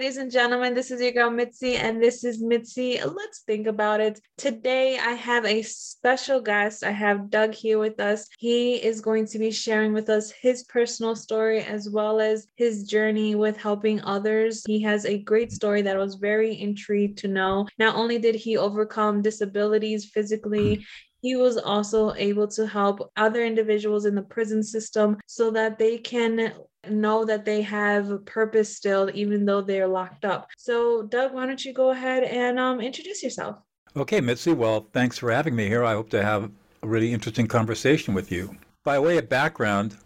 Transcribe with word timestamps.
Ladies 0.00 0.16
and 0.16 0.30
gentlemen. 0.30 0.72
This 0.72 0.90
is 0.90 1.02
your 1.02 1.12
girl 1.12 1.30
Mitzi, 1.30 1.76
and 1.76 2.02
this 2.02 2.24
is 2.24 2.42
Mitzi. 2.42 2.98
Let's 3.04 3.40
think 3.40 3.66
about 3.66 4.00
it. 4.00 4.18
Today, 4.38 4.98
I 4.98 5.10
have 5.10 5.44
a 5.44 5.60
special 5.60 6.40
guest. 6.40 6.82
I 6.82 6.90
have 6.90 7.28
Doug 7.28 7.52
here 7.52 7.78
with 7.78 8.00
us. 8.00 8.26
He 8.38 8.76
is 8.76 9.02
going 9.02 9.26
to 9.26 9.38
be 9.38 9.50
sharing 9.50 9.92
with 9.92 10.08
us 10.08 10.30
his 10.30 10.64
personal 10.64 11.14
story 11.14 11.62
as 11.62 11.90
well 11.90 12.18
as 12.18 12.46
his 12.56 12.84
journey 12.84 13.34
with 13.34 13.58
helping 13.58 14.00
others. 14.00 14.64
He 14.66 14.80
has 14.84 15.04
a 15.04 15.18
great 15.18 15.52
story 15.52 15.82
that 15.82 15.96
I 15.96 16.00
was 16.00 16.14
very 16.14 16.58
intrigued 16.58 17.18
to 17.18 17.28
know. 17.28 17.68
Not 17.78 17.94
only 17.94 18.18
did 18.18 18.36
he 18.36 18.56
overcome 18.56 19.20
disabilities 19.20 20.06
physically, 20.06 20.82
he 21.20 21.36
was 21.36 21.58
also 21.58 22.14
able 22.14 22.48
to 22.48 22.66
help 22.66 23.10
other 23.18 23.44
individuals 23.44 24.06
in 24.06 24.14
the 24.14 24.22
prison 24.22 24.62
system 24.62 25.18
so 25.26 25.50
that 25.50 25.78
they 25.78 25.98
can 25.98 26.54
know 26.88 27.24
that 27.24 27.44
they 27.44 27.62
have 27.62 28.10
a 28.10 28.18
purpose 28.18 28.76
still, 28.76 29.10
even 29.14 29.44
though 29.44 29.60
they're 29.60 29.88
locked 29.88 30.24
up. 30.24 30.48
So, 30.56 31.02
Doug, 31.02 31.34
why 31.34 31.46
don't 31.46 31.64
you 31.64 31.72
go 31.72 31.90
ahead 31.90 32.24
and 32.24 32.58
um, 32.58 32.80
introduce 32.80 33.22
yourself? 33.22 33.56
Okay, 33.96 34.20
Mitzi. 34.20 34.52
Well, 34.52 34.86
thanks 34.92 35.18
for 35.18 35.30
having 35.30 35.54
me 35.54 35.66
here. 35.66 35.84
I 35.84 35.92
hope 35.92 36.10
to 36.10 36.22
have 36.22 36.50
a 36.82 36.88
really 36.88 37.12
interesting 37.12 37.46
conversation 37.46 38.14
with 38.14 38.30
you. 38.30 38.56
By 38.84 38.98
way 38.98 39.18
of 39.18 39.28
background, 39.28 39.96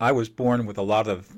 I 0.00 0.12
was 0.12 0.28
born 0.28 0.64
with 0.64 0.78
a 0.78 0.82
lot 0.82 1.06
of 1.06 1.28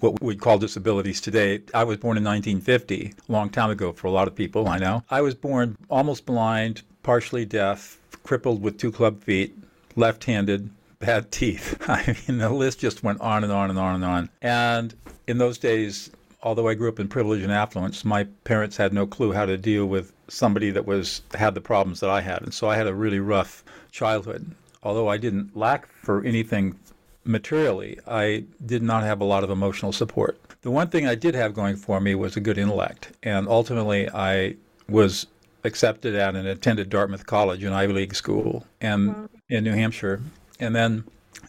what 0.00 0.20
we'd 0.20 0.40
call 0.40 0.58
disabilities 0.58 1.20
today. 1.20 1.62
I 1.72 1.84
was 1.84 1.98
born 1.98 2.16
in 2.16 2.24
1950, 2.24 3.14
a 3.28 3.32
long 3.32 3.50
time 3.50 3.70
ago 3.70 3.92
for 3.92 4.08
a 4.08 4.10
lot 4.10 4.26
of 4.26 4.34
people, 4.34 4.68
I 4.68 4.78
know. 4.78 5.04
I 5.10 5.20
was 5.20 5.34
born 5.34 5.76
almost 5.88 6.26
blind, 6.26 6.82
partially 7.02 7.44
deaf, 7.44 7.98
crippled 8.24 8.62
with 8.62 8.78
two 8.78 8.90
club 8.90 9.22
feet, 9.22 9.56
left 9.96 10.24
handed, 10.24 10.70
bad 11.04 11.30
teeth. 11.30 11.76
I 11.88 12.16
mean, 12.26 12.38
the 12.38 12.50
list 12.50 12.78
just 12.78 13.02
went 13.02 13.20
on 13.20 13.44
and 13.44 13.52
on 13.52 13.70
and 13.70 13.78
on 13.78 13.94
and 13.96 14.04
on. 14.04 14.30
And 14.40 14.94
in 15.26 15.38
those 15.38 15.58
days, 15.58 16.10
although 16.42 16.68
I 16.68 16.74
grew 16.74 16.88
up 16.88 17.00
in 17.00 17.08
privilege 17.08 17.42
and 17.42 17.52
affluence, 17.52 18.04
my 18.04 18.24
parents 18.44 18.76
had 18.76 18.92
no 18.92 19.06
clue 19.06 19.32
how 19.32 19.46
to 19.46 19.56
deal 19.56 19.86
with 19.86 20.12
somebody 20.28 20.70
that 20.70 20.86
was 20.86 21.22
had 21.34 21.54
the 21.54 21.60
problems 21.60 22.00
that 22.00 22.10
I 22.10 22.20
had. 22.20 22.42
And 22.42 22.54
so 22.54 22.68
I 22.68 22.76
had 22.76 22.86
a 22.86 22.94
really 22.94 23.20
rough 23.20 23.64
childhood. 23.90 24.50
Although 24.82 25.08
I 25.08 25.16
didn't 25.16 25.56
lack 25.56 25.88
for 25.92 26.22
anything 26.24 26.78
materially, 27.24 27.98
I 28.06 28.44
did 28.64 28.82
not 28.82 29.02
have 29.02 29.20
a 29.20 29.24
lot 29.24 29.44
of 29.44 29.50
emotional 29.50 29.92
support. 29.92 30.38
The 30.62 30.70
one 30.70 30.88
thing 30.88 31.06
I 31.06 31.14
did 31.14 31.34
have 31.34 31.54
going 31.54 31.76
for 31.76 32.00
me 32.00 32.14
was 32.14 32.36
a 32.36 32.40
good 32.40 32.58
intellect. 32.58 33.12
And 33.22 33.48
ultimately, 33.48 34.08
I 34.10 34.56
was 34.88 35.26
accepted 35.64 36.14
at 36.14 36.36
and 36.36 36.46
attended 36.46 36.90
Dartmouth 36.90 37.26
College, 37.26 37.64
an 37.64 37.72
Ivy 37.72 37.92
League 37.94 38.14
school, 38.14 38.66
and 38.80 39.28
in 39.48 39.64
New 39.64 39.72
Hampshire. 39.72 40.20
And 40.60 40.74
then 40.74 41.04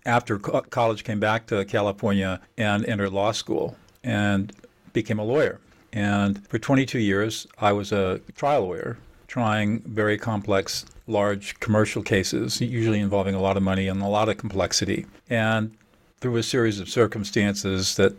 after 0.05 0.39
co- 0.39 0.61
college, 0.61 1.03
came 1.03 1.19
back 1.19 1.47
to 1.47 1.65
California 1.65 2.39
and 2.57 2.85
entered 2.85 3.11
law 3.11 3.31
school 3.31 3.75
and 4.03 4.51
became 4.93 5.19
a 5.19 5.23
lawyer. 5.23 5.59
And 5.93 6.45
for 6.47 6.59
22 6.59 6.99
years, 6.99 7.47
I 7.59 7.71
was 7.71 7.91
a 7.91 8.19
trial 8.35 8.63
lawyer, 8.63 8.97
trying 9.27 9.79
very 9.81 10.17
complex, 10.17 10.85
large 11.07 11.59
commercial 11.59 12.03
cases, 12.03 12.59
usually 12.59 12.99
involving 12.99 13.35
a 13.35 13.41
lot 13.41 13.57
of 13.57 13.63
money 13.63 13.87
and 13.87 14.01
a 14.01 14.07
lot 14.07 14.29
of 14.29 14.37
complexity. 14.37 15.05
And 15.29 15.75
through 16.19 16.35
a 16.37 16.43
series 16.43 16.79
of 16.79 16.89
circumstances 16.89 17.95
that 17.95 18.13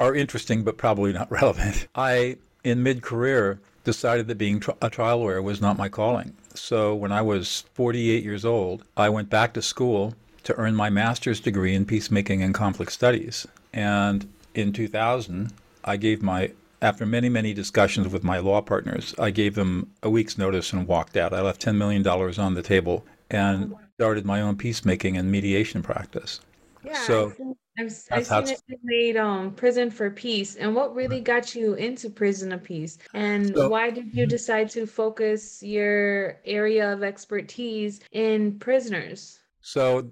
are 0.00 0.14
interesting 0.14 0.64
but 0.64 0.78
probably 0.78 1.12
not 1.12 1.30
relevant, 1.30 1.88
I, 1.94 2.36
in 2.64 2.82
mid 2.82 3.02
career, 3.02 3.60
decided 3.84 4.26
that 4.28 4.38
being 4.38 4.62
a 4.82 4.90
trial 4.90 5.18
lawyer 5.18 5.40
was 5.40 5.60
not 5.60 5.78
my 5.78 5.88
calling. 5.88 6.34
So 6.54 6.94
when 6.94 7.12
I 7.12 7.22
was 7.22 7.64
48 7.74 8.24
years 8.24 8.44
old, 8.44 8.84
I 8.96 9.08
went 9.08 9.30
back 9.30 9.54
to 9.54 9.62
school 9.62 10.14
to 10.44 10.54
earn 10.56 10.74
my 10.74 10.90
master's 10.90 11.40
degree 11.40 11.74
in 11.74 11.84
peacemaking 11.84 12.42
and 12.42 12.54
conflict 12.54 12.92
studies. 12.92 13.46
And 13.72 14.28
in 14.54 14.72
2000, 14.72 15.52
I 15.84 15.96
gave 15.96 16.22
my 16.22 16.52
after 16.80 17.04
many, 17.04 17.28
many 17.28 17.52
discussions 17.52 18.08
with 18.08 18.22
my 18.22 18.38
law 18.38 18.60
partners, 18.60 19.14
I 19.18 19.30
gave 19.30 19.56
them 19.56 19.90
a 20.02 20.10
week's 20.10 20.38
notice 20.38 20.72
and 20.72 20.86
walked 20.86 21.16
out. 21.16 21.32
I 21.32 21.40
left 21.40 21.60
$10 21.60 21.74
million 21.76 22.06
on 22.06 22.54
the 22.54 22.62
table 22.62 23.04
and 23.30 23.74
started 23.96 24.24
my 24.24 24.40
own 24.40 24.56
peacemaking 24.56 25.16
and 25.16 25.30
mediation 25.30 25.82
practice. 25.82 26.40
Yeah, 26.84 26.94
so 26.94 27.32
I've, 27.78 27.92
I've 28.10 28.26
seen 28.26 28.56
it 28.68 28.80
made 28.82 29.16
um 29.16 29.52
prison 29.52 29.90
for 29.90 30.10
peace 30.10 30.56
and 30.56 30.74
what 30.74 30.94
really 30.94 31.20
got 31.20 31.54
you 31.54 31.74
into 31.74 32.10
prison 32.10 32.52
of 32.52 32.62
peace 32.62 32.98
and 33.14 33.54
so, 33.54 33.68
why 33.68 33.90
did 33.90 34.14
you 34.14 34.26
decide 34.26 34.68
to 34.70 34.86
focus 34.86 35.62
your 35.62 36.38
area 36.44 36.92
of 36.92 37.02
expertise 37.02 38.00
in 38.12 38.58
prisoners 38.58 39.40
so 39.68 40.10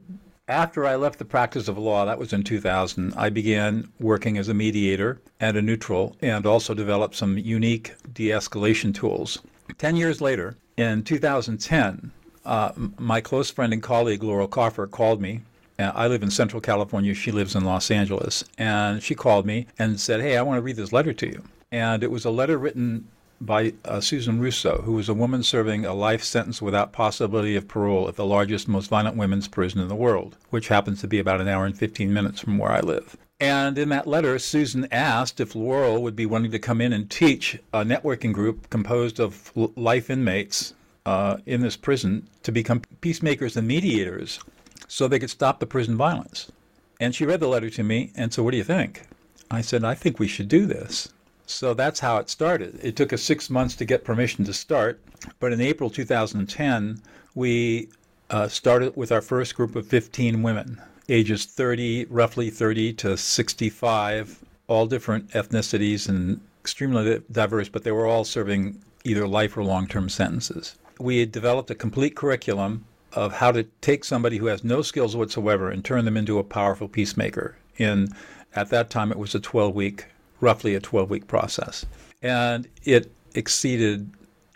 after 0.49 0.87
I 0.87 0.97
left 0.97 1.19
the 1.19 1.25
practice 1.25 1.67
of 1.69 1.79
law, 1.79 2.05
that 2.05 2.19
was 2.19 2.33
in 2.33 2.45
2000, 2.45 3.15
I 3.17 3.31
began 3.31 3.91
working 3.99 4.39
as 4.39 4.49
a 4.49 4.55
mediator 4.55 5.21
and 5.41 5.57
a 5.57 5.63
neutral 5.63 6.17
and 6.21 6.47
also 6.47 6.75
developed 6.75 7.17
some 7.17 7.39
unique 7.39 7.95
de 8.13 8.29
escalation 8.29 8.95
tools. 8.95 9.39
10 9.79 9.97
years 9.97 10.21
later, 10.21 10.57
in 10.77 11.03
2010, 11.03 12.13
uh, 12.45 12.73
my 12.99 13.21
close 13.21 13.51
friend 13.51 13.73
and 13.73 13.83
colleague 13.83 14.23
Laurel 14.23 14.47
Kaufer 14.47 14.91
called 14.91 15.21
me 15.21 15.41
I 15.79 16.07
live 16.07 16.23
in 16.23 16.31
Central 16.31 16.61
California. 16.61 17.13
She 17.15 17.33
lives 17.33 17.55
in 17.55 17.65
Los 17.65 17.91
Angeles. 17.91 18.45
And 18.57 19.03
she 19.03 19.15
called 19.15 19.47
me 19.47 19.67
and 19.79 20.01
said, 20.01 20.21
Hey, 20.21 20.37
I 20.37 20.43
want 20.43 20.59
to 20.59 20.63
read 20.63 20.77
this 20.77 20.93
letter 20.93 21.13
to 21.13 21.27
you. 21.27 21.43
And 21.71 22.03
it 22.03 22.11
was 22.11 22.25
a 22.25 22.31
letter 22.31 22.57
written 22.57 23.09
by 23.41 23.75
uh, 23.85 24.01
Susan 24.01 24.41
Russo, 24.41 24.83
who 24.83 24.93
was 24.93 25.09
a 25.09 25.15
woman 25.15 25.43
serving 25.43 25.85
a 25.85 25.95
life 25.95 26.23
sentence 26.23 26.63
without 26.63 26.93
possibility 26.93 27.57
of 27.57 27.69
parole 27.69 28.09
at 28.09 28.17
the 28.17 28.27
largest, 28.27 28.69
most 28.69 28.89
violent 28.89 29.17
women's 29.17 29.49
prison 29.49 29.81
in 29.81 29.89
the 29.89 29.95
world, 29.95 30.37
which 30.51 30.69
happens 30.69 31.01
to 31.01 31.09
be 31.09 31.19
about 31.19 31.41
an 31.41 31.49
hour 31.49 31.67
and 31.67 31.79
15 31.79 32.13
minutes 32.13 32.41
from 32.41 32.59
where 32.59 32.73
I 32.73 32.81
live. 32.81 33.17
And 33.39 33.77
in 33.77 33.91
that 33.91 34.07
letter, 34.07 34.39
Susan 34.39 34.89
asked 34.91 35.41
if 35.41 35.55
Laurel 35.55 36.03
would 36.03 36.17
be 36.17 36.25
willing 36.25 36.51
to 36.51 36.59
come 36.59 36.81
in 36.81 36.93
and 36.93 37.11
teach 37.11 37.59
a 37.73 37.85
networking 37.85 38.33
group 38.33 38.71
composed 38.71 39.21
of 39.21 39.53
life 39.77 40.09
inmates 40.09 40.73
uh, 41.05 41.37
in 41.45 41.61
this 41.61 41.77
prison 41.77 42.29
to 42.43 42.51
become 42.51 42.81
peacemakers 43.01 43.57
and 43.57 43.69
mediators 43.69 44.41
so 44.89 45.07
they 45.07 45.19
could 45.19 45.31
stop 45.31 45.61
the 45.61 45.67
prison 45.67 45.97
violence. 45.97 46.51
And 46.99 47.15
she 47.15 47.27
read 47.27 47.41
the 47.41 47.49
letter 47.49 47.69
to 47.69 47.83
me 47.83 48.13
and 48.17 48.33
said, 48.33 48.45
What 48.45 48.53
do 48.53 48.57
you 48.57 48.65
think? 48.65 49.03
I 49.51 49.61
said, 49.61 49.85
I 49.85 49.95
think 49.95 50.19
we 50.19 50.27
should 50.27 50.49
do 50.49 50.65
this. 50.65 51.13
So 51.47 51.75
that's 51.75 52.01
how 52.01 52.19
it 52.19 52.29
started. 52.29 52.79
It 52.83 52.97
took 52.97 53.13
us 53.13 53.23
six 53.23 53.49
months 53.49 53.77
to 53.77 53.85
get 53.85 54.05
permission 54.05 54.45
to 54.45 54.53
start, 54.53 55.01
but 55.39 55.53
in 55.53 55.61
April 55.61 55.89
2010, 55.89 57.01
we 57.35 57.89
uh, 58.31 58.49
started 58.49 58.97
with 58.97 59.13
our 59.13 59.23
first 59.23 59.55
group 59.55 59.77
of 59.77 59.87
15 59.87 60.43
women, 60.43 60.81
ages 61.09 61.45
30, 61.45 62.07
roughly 62.07 62.51
30 62.51 62.93
to 62.95 63.17
65, 63.17 64.45
all 64.67 64.87
different 64.87 65.31
ethnicities 65.31 66.09
and 66.09 66.41
extremely 66.61 67.23
diverse, 67.31 67.69
but 67.69 67.85
they 67.85 67.93
were 67.93 68.07
all 68.07 68.25
serving 68.25 68.83
either 69.05 69.29
life 69.29 69.57
or 69.57 69.63
long 69.63 69.87
term 69.87 70.09
sentences. 70.09 70.75
We 70.99 71.21
had 71.21 71.31
developed 71.31 71.71
a 71.71 71.77
complete 71.77 72.17
curriculum 72.17 72.85
of 73.13 73.35
how 73.35 73.53
to 73.53 73.63
take 73.81 74.05
somebody 74.05 74.39
who 74.39 74.47
has 74.47 74.65
no 74.65 74.83
skills 74.83 75.17
whatsoever 75.17 75.71
and 75.71 75.85
turn 75.85 76.05
them 76.05 76.17
into 76.17 76.39
a 76.39 76.45
powerful 76.45 76.89
peacemaker. 76.89 77.57
In 77.79 78.09
at 78.55 78.71
that 78.71 78.91
time, 78.91 79.13
it 79.13 79.19
was 79.19 79.35
a 79.35 79.41
12 79.41 79.75
week, 79.75 80.07
roughly 80.41 80.75
a 80.75 80.81
12 80.81 81.11
week 81.11 81.27
process, 81.27 81.87
and 82.23 82.69
it 82.85 83.11
exceeded 83.35 84.11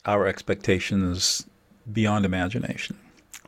our 0.06 0.26
expectations 0.26 1.46
beyond 1.92 2.24
imagination. 2.24 2.96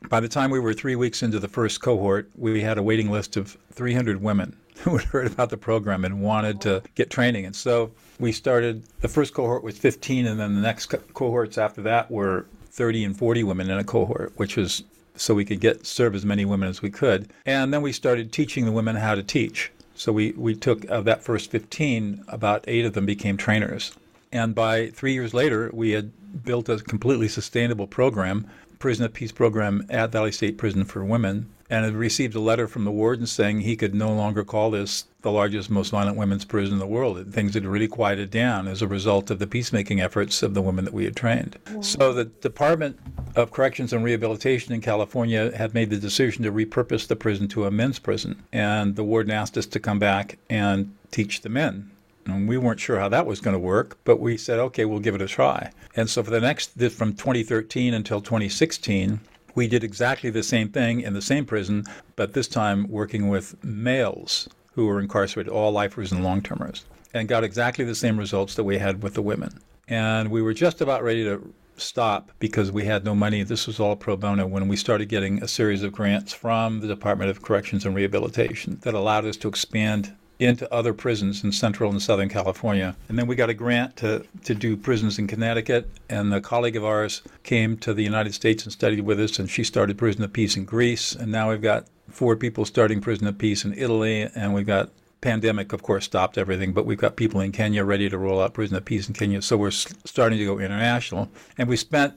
By 0.09 0.21
the 0.21 0.29
time 0.29 0.51
we 0.51 0.61
were 0.61 0.75
three 0.75 0.97
weeks 0.97 1.23
into 1.23 1.39
the 1.39 1.49
first 1.49 1.81
cohort, 1.81 2.29
we 2.37 2.61
had 2.61 2.77
a 2.77 2.83
waiting 2.83 3.11
list 3.11 3.37
of 3.37 3.57
300 3.73 4.21
women 4.21 4.57
who 4.79 4.97
had 4.97 5.07
heard 5.07 5.27
about 5.27 5.51
the 5.51 5.57
program 5.57 6.05
and 6.05 6.21
wanted 6.21 6.61
to 6.63 6.83
get 6.95 7.09
training. 7.11 7.47
And 7.47 7.55
so 7.55 7.93
we 8.19 8.33
started, 8.33 8.83
the 9.01 9.09
first 9.09 9.33
cohort 9.33 9.63
was 9.63 9.79
15, 9.79 10.27
and 10.27 10.41
then 10.41 10.55
the 10.55 10.61
next 10.61 10.87
co- 10.87 10.99
cohorts 11.15 11.57
after 11.57 11.83
that 11.83 12.11
were 12.11 12.47
30 12.71 13.05
and 13.05 13.17
40 13.17 13.45
women 13.45 13.71
in 13.71 13.79
a 13.79 13.85
cohort, 13.85 14.33
which 14.37 14.57
was 14.57 14.83
so 15.15 15.35
we 15.35 15.45
could 15.45 15.61
get 15.61 15.85
serve 15.87 16.15
as 16.15 16.25
many 16.25 16.45
women 16.45 16.69
as 16.69 16.81
we 16.81 16.91
could. 16.91 17.31
And 17.45 17.73
then 17.73 17.83
we 17.83 17.93
started 17.93 18.33
teaching 18.33 18.65
the 18.65 18.73
women 18.73 18.97
how 18.97 19.15
to 19.15 19.23
teach. 19.23 19.71
So 19.95 20.13
we, 20.13 20.33
we 20.33 20.55
took 20.55 20.91
uh, 20.91 21.01
that 21.03 21.23
first 21.23 21.51
15, 21.51 22.25
about 22.29 22.65
eight 22.67 22.85
of 22.85 22.95
them 22.95 23.07
became 23.07 23.37
trainers. 23.37 23.93
And 24.33 24.55
by 24.55 24.89
three 24.89 25.13
years 25.13 25.35
later, 25.35 25.71
we 25.73 25.91
had 25.91 26.13
built 26.45 26.69
a 26.69 26.79
completely 26.79 27.29
sustainable 27.29 27.87
program, 27.87 28.49
Prison 28.79 29.05
of 29.05 29.13
Peace 29.13 29.33
program 29.33 29.87
at 29.91 30.11
Valley 30.11 30.33
State 30.33 30.59
Prison 30.59 30.85
for 30.85 31.05
Women, 31.05 31.49
and 31.73 31.87
had 31.87 31.95
received 31.95 32.35
a 32.35 32.41
letter 32.41 32.69
from 32.69 32.85
the 32.85 32.91
warden 32.91 33.27
saying 33.27 33.63
he 33.63 33.77
could 33.77 33.95
no 33.95 34.13
longer 34.13 34.45
call 34.45 34.71
this 34.71 35.07
the 35.23 35.33
largest, 35.33 35.71
most 35.71 35.89
violent 35.89 36.19
women's 36.19 36.45
prison 36.45 36.75
in 36.75 36.79
the 36.79 36.87
world. 36.87 37.33
Things 37.33 37.55
had 37.55 37.65
really 37.65 37.89
quieted 37.89 38.31
down 38.31 38.69
as 38.69 38.83
a 38.83 38.87
result 38.87 39.31
of 39.31 39.39
the 39.39 39.47
peacemaking 39.47 39.99
efforts 39.99 40.43
of 40.43 40.53
the 40.53 40.61
women 40.61 40.85
that 40.85 40.93
we 40.93 41.05
had 41.05 41.17
trained. 41.17 41.59
So 41.81 42.13
the 42.13 42.27
Department 42.27 42.99
of 43.37 43.53
Corrections 43.53 43.95
and 43.95 44.05
Rehabilitation 44.05 44.75
in 44.75 44.83
California 44.83 45.57
had 45.57 45.73
made 45.73 45.89
the 45.89 45.97
decision 45.97 46.45
to 46.45 46.53
repurpose 46.53 47.07
the 47.07 47.17
prison 47.17 47.49
to 47.49 47.65
a 47.65 47.71
men's 47.71 47.99
prison, 47.99 48.43
and 48.53 48.95
the 48.95 49.05
warden 49.05 49.33
asked 49.33 49.57
us 49.57 49.65
to 49.65 49.81
come 49.81 49.99
back 49.99 50.39
and 50.51 50.95
teach 51.11 51.41
the 51.41 51.49
men. 51.49 51.91
And 52.27 52.47
we 52.47 52.59
weren't 52.59 52.81
sure 52.81 53.01
how 53.01 53.09
that 53.09 53.25
was 53.25 53.41
going 53.41 53.55
to 53.55 53.59
work, 53.59 53.97
but 54.05 54.21
we 54.21 54.37
said, 54.37 54.59
okay, 54.59 54.85
we'll 54.85 55.01
give 55.01 55.15
it 55.15 55.23
a 55.23 55.27
try. 55.27 55.73
And 55.97 56.11
so 56.11 56.23
for 56.23 56.31
the 56.31 56.41
next, 56.41 56.79
from 56.91 57.15
2013 57.15 57.95
until 57.95 58.21
2016, 58.21 59.21
we 59.55 59.69
did 59.69 59.85
exactly 59.85 60.31
the 60.31 60.43
same 60.43 60.69
thing 60.69 61.01
in 61.01 61.15
the 61.15 61.23
same 61.23 61.45
prison, 61.45 61.85
but 62.17 62.33
this 62.33 62.49
time 62.49 62.89
working 62.89 63.29
with 63.29 63.63
males 63.65 64.49
who 64.75 64.87
were 64.87 65.01
incarcerated, 65.01 65.53
all 65.53 65.73
lifers 65.73 66.13
and 66.13 66.25
long 66.25 66.41
termers. 66.43 66.85
and 67.15 67.29
got 67.29 67.45
exactly 67.45 67.85
the 67.85 67.95
same 67.95 68.19
results 68.19 68.55
that 68.55 68.65
we 68.65 68.79
had 68.79 69.03
with 69.03 69.15
the 69.15 69.23
women. 69.23 69.61
And 69.89 70.31
we 70.31 70.41
were 70.43 70.55
just 70.55 70.81
about 70.81 71.03
ready 71.03 71.25
to 71.25 71.53
stop 71.77 72.31
because 72.39 72.71
we 72.73 72.85
had 72.85 73.05
no 73.05 73.15
money. 73.15 73.43
This 73.43 73.67
was 73.67 73.81
all 73.81 73.97
pro 73.97 74.17
bono 74.17 74.47
when 74.47 74.69
we 74.69 74.77
started 74.77 75.09
getting 75.09 75.43
a 75.43 75.49
series 75.49 75.83
of 75.83 75.93
grants 75.93 76.33
from 76.33 76.81
the 76.81 76.87
Department 76.87 77.31
of 77.31 77.43
Corrections 77.43 77.85
and 77.85 77.95
Rehabilitation 77.95 78.79
that 78.83 78.95
allowed 78.95 79.27
us 79.27 79.37
to 79.39 79.49
expand 79.49 80.15
into 80.43 80.73
other 80.73 80.93
prisons 80.93 81.45
in 81.45 81.53
Central 81.53 81.91
and 81.91 82.03
Southern 82.03 82.29
California. 82.29 82.97
And 83.09 83.19
then 83.19 83.27
we 83.27 83.37
got 83.37 83.51
a 83.51 83.55
grant 83.55 83.97
to, 83.99 84.25
to 84.45 84.55
do 84.55 84.77
prisons 84.77 85.19
in 85.19 85.27
Connecticut. 85.27 85.89
And 86.09 86.33
a 86.35 86.41
colleague 86.41 86.77
of 86.77 86.85
ours 86.85 87.23
came 87.43 87.77
to 87.79 87.95
the 87.95 88.03
United 88.03 88.35
States 88.35 88.65
and 88.65 88.73
studied 88.73 89.01
with 89.01 89.21
us, 89.21 89.39
and 89.39 89.49
she 89.49 89.65
started 89.65 89.99
Prison 89.99 90.25
of 90.25 90.33
Peace 90.33 90.57
in 90.57 90.65
Greece. 90.65 91.15
And 91.15 91.33
now 91.33 91.51
we've 91.51 91.63
got 91.63 91.87
four 92.09 92.37
people 92.37 92.65
starting 92.65 93.01
Prison 93.01 93.27
of 93.27 93.39
Peace 93.39 93.65
in 93.65 93.73
Italy, 93.75 94.29
and 94.35 94.55
we've 94.55 94.67
got 94.67 94.91
pandemic, 95.21 95.73
of 95.73 95.83
course, 95.83 96.05
stopped 96.05 96.37
everything, 96.37 96.73
but 96.73 96.85
we've 96.85 96.99
got 96.99 97.17
people 97.17 97.41
in 97.41 97.53
Kenya 97.53 97.85
ready 97.85 98.11
to 98.11 98.19
roll 98.19 98.43
out 98.43 98.55
Prison 98.55 98.77
of 98.77 98.85
Peace 98.85 99.09
in 99.09 99.15
Kenya. 99.15 99.41
So 99.41 99.57
we're 99.57 99.71
starting 99.71 100.39
to 100.39 100.45
go 100.45 100.59
international. 100.59 101.31
And 101.57 101.69
we 101.69 101.77
spent, 101.77 102.15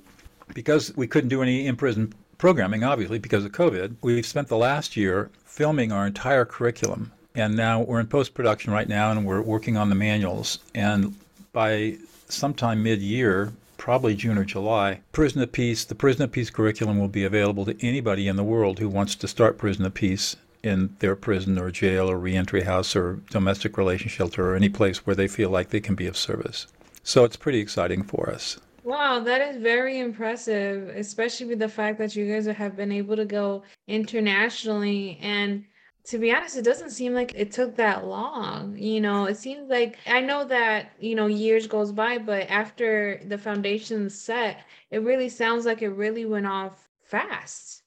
because 0.53 0.91
we 0.95 1.07
couldn't 1.07 1.29
do 1.29 1.41
any 1.41 1.67
in 1.67 1.75
prison 1.75 2.13
programming, 2.37 2.83
obviously, 2.83 3.19
because 3.19 3.45
of 3.45 3.51
COVID, 3.51 3.95
we've 4.01 4.25
spent 4.25 4.47
the 4.47 4.57
last 4.57 4.97
year 4.97 5.29
filming 5.45 5.91
our 5.91 6.05
entire 6.05 6.43
curriculum. 6.45 7.11
And 7.35 7.55
now 7.55 7.81
we're 7.81 7.99
in 7.99 8.07
post 8.07 8.33
production 8.33 8.71
right 8.71 8.87
now, 8.87 9.11
and 9.11 9.25
we're 9.25 9.41
working 9.41 9.77
on 9.77 9.89
the 9.89 9.95
manuals. 9.95 10.59
And 10.73 11.15
by 11.51 11.97
sometime 12.29 12.81
mid 12.81 13.01
year, 13.01 13.51
probably 13.77 14.15
June 14.15 14.37
or 14.37 14.45
July, 14.45 15.01
Prison 15.11 15.41
of 15.41 15.51
Peace, 15.51 15.83
the 15.83 15.95
Prison 15.95 16.23
of 16.23 16.31
Peace 16.31 16.49
curriculum 16.49 16.97
will 16.97 17.07
be 17.07 17.23
available 17.23 17.65
to 17.65 17.85
anybody 17.85 18.27
in 18.27 18.35
the 18.35 18.43
world 18.43 18.79
who 18.79 18.89
wants 18.89 19.15
to 19.15 19.27
start 19.27 19.57
Prison 19.57 19.85
of 19.85 19.93
Peace 19.93 20.35
in 20.63 20.95
their 20.99 21.15
prison 21.15 21.59
or 21.59 21.69
jail 21.69 22.09
or 22.09 22.17
reentry 22.17 22.63
house 22.63 22.95
or 22.95 23.19
domestic 23.29 23.77
relation 23.77 24.09
shelter 24.09 24.49
or 24.49 24.55
any 24.55 24.69
place 24.69 25.05
where 25.05 25.15
they 25.15 25.27
feel 25.27 25.51
like 25.51 25.69
they 25.69 25.79
can 25.79 25.93
be 25.93 26.07
of 26.07 26.17
service. 26.17 26.65
So 27.03 27.23
it's 27.23 27.35
pretty 27.35 27.59
exciting 27.59 28.01
for 28.01 28.31
us. 28.31 28.59
Wow, 28.83 29.19
that 29.19 29.41
is 29.41 29.61
very 29.61 29.99
impressive, 29.99 30.89
especially 30.89 31.45
with 31.47 31.59
the 31.59 31.69
fact 31.69 31.99
that 31.99 32.15
you 32.15 32.31
guys 32.31 32.47
have 32.47 32.75
been 32.75 32.91
able 32.91 33.15
to 33.15 33.25
go 33.25 33.63
internationally. 33.87 35.19
And 35.21 35.65
to 36.07 36.19
be 36.19 36.31
honest, 36.31 36.55
it 36.55 36.63
doesn't 36.63 36.91
seem 36.91 37.13
like 37.13 37.33
it 37.35 37.51
took 37.51 37.75
that 37.75 38.05
long. 38.05 38.77
You 38.77 39.01
know, 39.01 39.25
it 39.25 39.37
seems 39.37 39.69
like 39.69 39.97
I 40.07 40.21
know 40.21 40.45
that, 40.45 40.91
you 40.99 41.15
know, 41.15 41.27
years 41.27 41.67
goes 41.67 41.91
by, 41.91 42.17
but 42.17 42.49
after 42.49 43.21
the 43.25 43.37
foundation 43.37 44.09
set, 44.09 44.63
it 44.91 45.01
really 45.01 45.29
sounds 45.29 45.65
like 45.65 45.81
it 45.81 45.89
really 45.89 46.25
went 46.25 46.45
off 46.45 46.87
fast. 47.03 47.83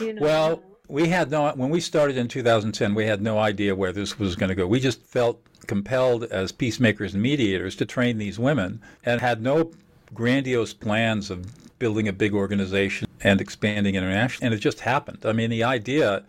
You 0.00 0.14
know? 0.14 0.22
Well, 0.22 0.62
we 0.88 1.08
had 1.08 1.30
no 1.30 1.52
when 1.52 1.70
we 1.70 1.80
started 1.80 2.16
in 2.16 2.26
2010 2.26 2.94
we 2.94 3.06
had 3.06 3.22
no 3.22 3.38
idea 3.38 3.74
where 3.74 3.92
this 3.92 4.18
was 4.18 4.34
going 4.34 4.48
to 4.48 4.56
go 4.56 4.66
we 4.66 4.80
just 4.80 5.00
felt 5.04 5.40
compelled 5.68 6.24
as 6.24 6.50
peacemakers 6.50 7.14
and 7.14 7.22
mediators 7.22 7.76
to 7.76 7.86
train 7.86 8.18
these 8.18 8.40
women 8.40 8.82
and 9.04 9.20
had 9.20 9.40
no 9.40 9.70
grandiose 10.12 10.74
plans 10.74 11.30
of 11.30 11.78
building 11.78 12.08
a 12.08 12.12
big 12.12 12.34
organization 12.34 13.06
and 13.22 13.40
expanding 13.40 13.94
internationally 13.94 14.44
and 14.44 14.52
it 14.52 14.58
just 14.58 14.80
happened 14.80 15.24
i 15.24 15.32
mean 15.32 15.48
the 15.48 15.62
idea 15.62 16.24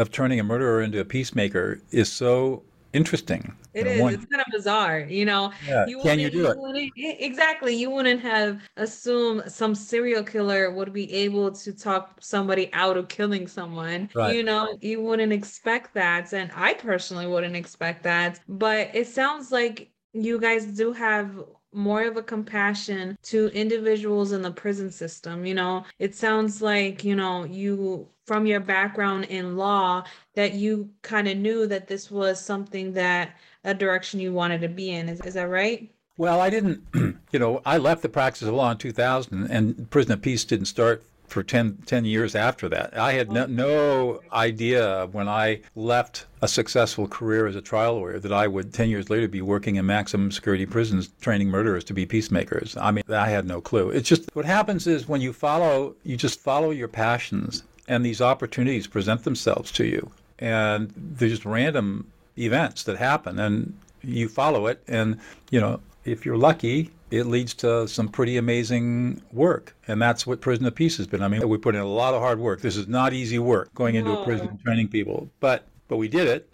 of 0.00 0.10
turning 0.10 0.40
a 0.40 0.44
murderer 0.44 0.80
into 0.82 0.98
a 1.00 1.04
peacemaker 1.04 1.80
is 1.90 2.10
so 2.10 2.62
interesting. 2.92 3.54
It 3.74 3.86
is. 3.86 4.00
One. 4.00 4.14
It's 4.14 4.24
kind 4.24 4.40
of 4.40 4.46
bizarre, 4.50 5.00
you 5.00 5.24
know. 5.24 5.52
Yeah. 5.66 5.86
You 5.86 6.00
Can 6.00 6.18
you 6.18 6.30
do 6.30 6.46
it? 6.46 6.92
Exactly. 6.96 7.76
You 7.76 7.90
wouldn't 7.90 8.20
have 8.22 8.62
assumed 8.76 9.44
some 9.46 9.74
serial 9.74 10.24
killer 10.24 10.70
would 10.72 10.92
be 10.92 11.12
able 11.12 11.52
to 11.52 11.72
talk 11.72 12.16
somebody 12.20 12.72
out 12.72 12.96
of 12.96 13.08
killing 13.08 13.46
someone. 13.46 14.10
Right. 14.14 14.34
You 14.34 14.42
know, 14.42 14.76
you 14.80 15.00
wouldn't 15.00 15.32
expect 15.32 15.94
that, 15.94 16.32
and 16.32 16.50
I 16.56 16.74
personally 16.74 17.26
wouldn't 17.26 17.54
expect 17.54 18.02
that. 18.04 18.40
But 18.48 18.90
it 18.94 19.06
sounds 19.06 19.52
like 19.52 19.92
you 20.12 20.40
guys 20.40 20.64
do 20.64 20.92
have 20.92 21.38
more 21.72 22.04
of 22.04 22.16
a 22.16 22.22
compassion 22.22 23.16
to 23.22 23.48
individuals 23.48 24.32
in 24.32 24.42
the 24.42 24.50
prison 24.50 24.90
system. 24.90 25.46
You 25.46 25.54
know, 25.54 25.84
it 25.98 26.14
sounds 26.14 26.60
like, 26.60 27.04
you 27.04 27.14
know, 27.14 27.44
you 27.44 28.08
from 28.26 28.46
your 28.46 28.60
background 28.60 29.24
in 29.24 29.56
law 29.56 30.04
that 30.34 30.54
you 30.54 30.88
kind 31.02 31.26
of 31.26 31.36
knew 31.36 31.66
that 31.66 31.88
this 31.88 32.10
was 32.10 32.40
something 32.40 32.92
that 32.92 33.36
a 33.64 33.74
direction 33.74 34.20
you 34.20 34.32
wanted 34.32 34.60
to 34.60 34.68
be 34.68 34.90
in. 34.90 35.08
Is, 35.08 35.20
is 35.22 35.34
that 35.34 35.48
right? 35.48 35.90
Well, 36.16 36.40
I 36.40 36.50
didn't, 36.50 36.82
you 37.32 37.38
know, 37.38 37.60
I 37.64 37.78
left 37.78 38.02
the 38.02 38.08
practice 38.08 38.42
of 38.42 38.54
law 38.54 38.70
in 38.70 38.76
2000 38.76 39.50
and 39.50 39.90
Prison 39.90 40.12
of 40.12 40.22
Peace 40.22 40.44
didn't 40.44 40.66
start 40.66 41.02
for 41.30 41.42
10, 41.42 41.78
10 41.86 42.04
years 42.04 42.34
after 42.34 42.68
that. 42.68 42.96
I 42.96 43.12
had 43.12 43.30
no, 43.30 43.46
no 43.46 44.20
idea 44.32 45.08
when 45.12 45.28
I 45.28 45.60
left 45.76 46.26
a 46.42 46.48
successful 46.48 47.06
career 47.06 47.46
as 47.46 47.56
a 47.56 47.60
trial 47.60 47.94
lawyer 47.94 48.18
that 48.18 48.32
I 48.32 48.46
would 48.46 48.72
10 48.72 48.88
years 48.88 49.10
later 49.10 49.28
be 49.28 49.42
working 49.42 49.76
in 49.76 49.86
maximum 49.86 50.32
security 50.32 50.66
prisons 50.66 51.10
training 51.20 51.48
murderers 51.48 51.84
to 51.84 51.94
be 51.94 52.06
peacemakers. 52.06 52.76
I 52.76 52.90
mean, 52.90 53.04
I 53.08 53.28
had 53.28 53.46
no 53.46 53.60
clue. 53.60 53.90
It's 53.90 54.08
just 54.08 54.28
what 54.34 54.44
happens 54.44 54.86
is 54.86 55.08
when 55.08 55.20
you 55.20 55.32
follow, 55.32 55.94
you 56.04 56.16
just 56.16 56.40
follow 56.40 56.70
your 56.70 56.88
passions 56.88 57.62
and 57.88 58.04
these 58.04 58.20
opportunities 58.20 58.86
present 58.86 59.24
themselves 59.24 59.70
to 59.72 59.84
you. 59.84 60.10
And 60.38 60.92
they're 60.96 61.28
just 61.28 61.44
random 61.44 62.10
events 62.38 62.84
that 62.84 62.96
happen 62.96 63.38
and 63.38 63.78
you 64.02 64.28
follow 64.28 64.66
it. 64.66 64.82
And, 64.88 65.20
you 65.50 65.60
know, 65.60 65.80
if 66.04 66.24
you're 66.24 66.38
lucky, 66.38 66.90
it 67.10 67.24
leads 67.24 67.54
to 67.54 67.88
some 67.88 68.08
pretty 68.08 68.36
amazing 68.36 69.22
work. 69.32 69.74
And 69.88 70.00
that's 70.00 70.26
what 70.26 70.40
Prison 70.40 70.66
of 70.66 70.74
Peace 70.74 70.96
has 70.96 71.06
been. 71.06 71.22
I 71.22 71.28
mean, 71.28 71.46
we 71.48 71.58
put 71.58 71.74
in 71.74 71.80
a 71.80 71.86
lot 71.86 72.14
of 72.14 72.20
hard 72.20 72.38
work. 72.38 72.60
This 72.60 72.76
is 72.76 72.88
not 72.88 73.12
easy 73.12 73.38
work 73.38 73.74
going 73.74 73.96
into 73.96 74.12
a 74.12 74.24
prison 74.24 74.48
and 74.48 74.60
training 74.60 74.88
people, 74.88 75.28
but 75.40 75.66
but 75.88 75.96
we 75.96 76.08
did 76.08 76.28
it. 76.28 76.52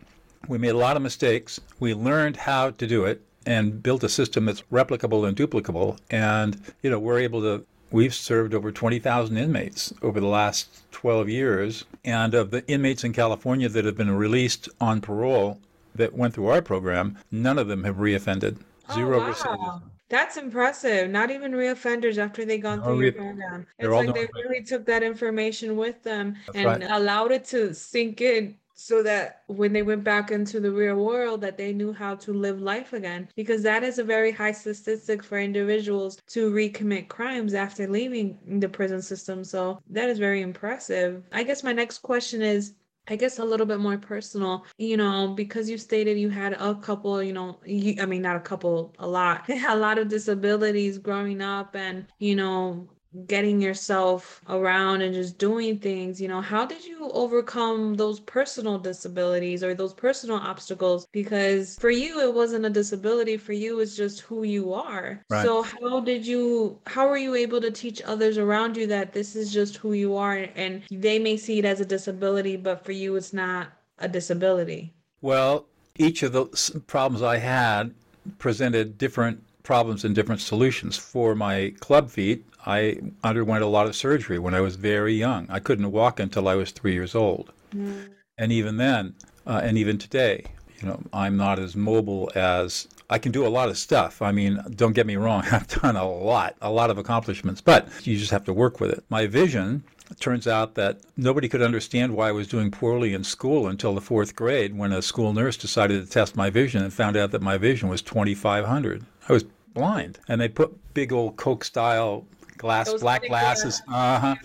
We 0.49 0.58
made 0.58 0.70
a 0.70 0.79
lot 0.79 0.97
of 0.97 1.03
mistakes. 1.03 1.61
We 1.79 1.93
learned 1.93 2.37
how 2.37 2.70
to 2.70 2.87
do 2.87 3.05
it 3.05 3.23
and 3.44 3.82
built 3.82 4.03
a 4.03 4.08
system 4.08 4.47
that's 4.47 4.62
replicable 4.73 5.29
and 5.29 5.37
duplicable. 5.37 5.99
And 6.11 6.61
you 6.83 6.90
know, 6.90 6.99
we're 6.99 7.19
able 7.19 7.42
to. 7.42 7.64
We've 7.92 8.14
served 8.14 8.52
over 8.52 8.73
20,000 8.73 9.37
inmates 9.37 9.92
over 10.02 10.19
the 10.19 10.26
last 10.26 10.90
12 10.90 11.28
years, 11.28 11.85
and 12.04 12.35
of 12.35 12.50
the 12.50 12.66
inmates 12.66 13.04
in 13.04 13.12
California 13.12 13.69
that 13.69 13.85
have 13.85 13.97
been 13.97 14.11
released 14.11 14.69
on 14.80 15.00
parole 15.00 15.61
that 15.95 16.12
went 16.12 16.35
through 16.35 16.49
our 16.49 16.61
program, 16.61 17.16
none 17.30 17.59
of 17.59 17.69
them 17.69 17.85
have 17.85 17.97
reoffended. 17.97 18.57
Oh, 18.88 18.95
Zero 18.95 19.16
oh, 19.16 19.21
wow. 19.21 19.33
recidivism. 19.33 19.83
That's 20.08 20.36
impressive. 20.36 21.10
Not 21.10 21.30
even 21.30 21.52
reoffenders 21.52 22.18
after 22.18 22.44
they 22.44 22.58
gone 22.58 22.82
through 22.82 23.02
your 23.02 23.12
program. 23.12 23.66
It's 23.78 23.88
like 23.88 24.14
they 24.14 24.28
really 24.34 24.62
took 24.62 24.86
that 24.86 25.02
information 25.02 25.76
with 25.76 26.02
them 26.02 26.36
That's 26.46 26.58
and 26.58 26.66
right. 26.66 26.90
allowed 26.90 27.32
it 27.32 27.44
to 27.46 27.75
sink 27.75 28.20
in 28.20 28.56
so 28.78 29.02
that 29.02 29.42
when 29.46 29.72
they 29.72 29.82
went 29.82 30.04
back 30.04 30.30
into 30.30 30.60
the 30.60 30.70
real 30.70 30.96
world 30.96 31.40
that 31.40 31.56
they 31.56 31.72
knew 31.72 31.92
how 31.94 32.14
to 32.14 32.32
live 32.32 32.60
life 32.60 32.92
again 32.92 33.26
because 33.34 33.62
that 33.62 33.82
is 33.82 33.98
a 33.98 34.04
very 34.04 34.30
high 34.30 34.52
statistic 34.52 35.25
for 35.25 35.38
individuals 35.38 36.18
to 36.26 36.52
recommit 36.52 37.08
crimes 37.08 37.54
after 37.54 37.88
leaving 37.88 38.38
the 38.60 38.68
prison 38.68 39.00
system 39.00 39.42
so 39.42 39.80
that 39.88 40.10
is 40.10 40.18
very 40.18 40.42
impressive 40.42 41.22
i 41.32 41.42
guess 41.42 41.64
my 41.64 41.72
next 41.72 41.98
question 41.98 42.42
is 42.42 42.75
I 43.08 43.16
guess 43.16 43.38
a 43.38 43.44
little 43.44 43.66
bit 43.66 43.78
more 43.78 43.98
personal, 43.98 44.66
you 44.78 44.96
know, 44.96 45.28
because 45.34 45.70
you 45.70 45.78
stated 45.78 46.18
you 46.18 46.28
had 46.28 46.54
a 46.54 46.75
couple, 46.75 47.22
you 47.22 47.32
know, 47.32 47.60
you, 47.64 48.00
I 48.02 48.06
mean, 48.06 48.22
not 48.22 48.36
a 48.36 48.40
couple, 48.40 48.94
a 48.98 49.06
lot, 49.06 49.48
a 49.68 49.76
lot 49.76 49.98
of 49.98 50.08
disabilities 50.08 50.98
growing 50.98 51.40
up 51.40 51.76
and, 51.76 52.06
you 52.18 52.34
know, 52.34 52.88
getting 53.26 53.61
yourself 53.61 54.42
around 54.49 55.00
and 55.02 55.14
just 55.14 55.38
doing 55.38 55.78
things 55.78 56.20
you 56.20 56.28
know 56.28 56.40
how 56.40 56.66
did 56.66 56.85
you 56.85 57.11
overcome 57.12 57.94
those 57.94 58.20
personal 58.20 58.78
disabilities 58.78 59.62
or 59.62 59.75
those 59.75 59.94
personal 59.94 60.37
obstacles? 60.37 61.06
Because 61.12 61.76
for 61.76 61.90
you 61.90 62.20
it 62.20 62.35
wasn't 62.35 62.64
a 62.64 62.70
disability 62.70 63.37
for 63.37 63.52
you 63.52 63.80
it's 63.80 63.96
just 63.96 64.20
who 64.20 64.42
you 64.42 64.73
are. 64.73 65.23
Right. 65.30 65.44
so 65.44 65.62
how 65.62 66.00
did 66.00 66.26
you 66.26 66.78
how 66.87 67.08
were 67.08 67.16
you 67.16 67.35
able 67.35 67.61
to 67.61 67.70
teach 67.70 68.02
others 68.02 68.38
around 68.38 68.76
you 68.76 68.87
that 68.88 69.12
this 69.12 69.37
is 69.37 69.52
just 69.52 69.76
who 69.76 69.92
you 69.92 70.16
are 70.16 70.46
and 70.54 70.82
they 70.90 71.18
may 71.18 71.37
see 71.37 71.58
it 71.58 71.64
as 71.64 71.80
a 71.80 71.85
disability 71.85 72.56
but 72.56 72.85
for 72.85 72.92
you 72.92 73.16
it's 73.16 73.32
not 73.32 73.68
a 73.99 74.08
disability? 74.08 74.92
Well 75.20 75.66
each 75.99 76.23
of 76.23 76.32
the 76.32 76.44
problems 76.87 77.23
i 77.23 77.38
had 77.38 77.94
presented 78.38 78.99
different 78.99 79.42
problems 79.66 80.04
and 80.04 80.14
different 80.14 80.40
solutions. 80.40 80.96
For 80.96 81.35
my 81.35 81.75
club 81.80 82.08
feet, 82.08 82.46
I 82.64 82.99
underwent 83.23 83.62
a 83.62 83.66
lot 83.66 83.87
of 83.87 83.94
surgery 83.94 84.38
when 84.38 84.54
I 84.54 84.61
was 84.61 84.76
very 84.76 85.14
young. 85.14 85.46
I 85.50 85.58
couldn't 85.58 85.92
walk 85.92 86.18
until 86.20 86.49
I 86.49 86.54
was 86.54 86.70
three 86.70 86.94
years 86.94 87.14
old. 87.14 87.52
Mm. 87.75 88.08
And 88.38 88.52
even 88.52 88.76
then, 88.78 89.14
uh, 89.46 89.61
and 89.62 89.76
even 89.76 89.99
today, 89.99 90.44
you 90.80 90.88
know, 90.88 91.02
I'm 91.12 91.37
not 91.37 91.58
as 91.58 91.75
mobile 91.76 92.30
as 92.35 92.88
I 93.11 93.18
can 93.18 93.32
do 93.32 93.46
a 93.46 93.49
lot 93.49 93.68
of 93.68 93.76
stuff. 93.76 94.23
I 94.23 94.32
mean, 94.32 94.61
don't 94.75 94.94
get 94.94 95.06
me 95.06 95.16
wrong, 95.16 95.44
I've 95.52 95.68
done 95.68 95.96
a 95.96 96.08
lot, 96.08 96.56
a 96.62 96.70
lot 96.70 96.90
of 96.90 96.99
accomplishments, 96.99 97.61
but 97.61 97.88
you 98.06 98.16
just 98.16 98.30
have 98.30 98.44
to 98.44 98.52
work 98.52 98.80
with 98.80 98.90
it. 98.90 99.04
My 99.08 99.26
vision 99.26 99.85
it 100.11 100.20
turns 100.20 100.46
out 100.46 100.76
that 100.76 101.00
nobody 101.16 101.49
could 101.49 101.62
understand 101.62 102.14
why 102.14 102.28
I 102.28 102.32
was 102.32 102.46
doing 102.46 102.70
poorly 102.70 103.12
in 103.12 103.25
school 103.25 103.66
until 103.66 103.92
the 103.92 104.00
fourth 104.00 104.37
grade 104.37 104.78
when 104.78 104.92
a 104.92 105.02
school 105.02 105.32
nurse 105.32 105.56
decided 105.56 106.04
to 106.04 106.08
test 106.08 106.37
my 106.37 106.49
vision 106.49 106.82
and 106.85 106.92
found 106.92 107.16
out 107.16 107.32
that 107.32 107.42
my 107.42 107.58
vision 107.58 107.88
was 107.88 108.02
2500. 108.02 109.04
I 109.28 109.32
was 109.32 109.44
blind. 109.76 110.18
And 110.28 110.40
they 110.40 110.49
put 110.49 110.76
big 110.95 111.12
old 111.12 111.37
Coke 111.37 111.64
style 111.64 112.26
glass, 112.56 112.90
Those 112.90 113.00
black 113.00 113.26
glasses. 113.26 113.83
Uh 113.88 114.18
huh. 114.18 114.37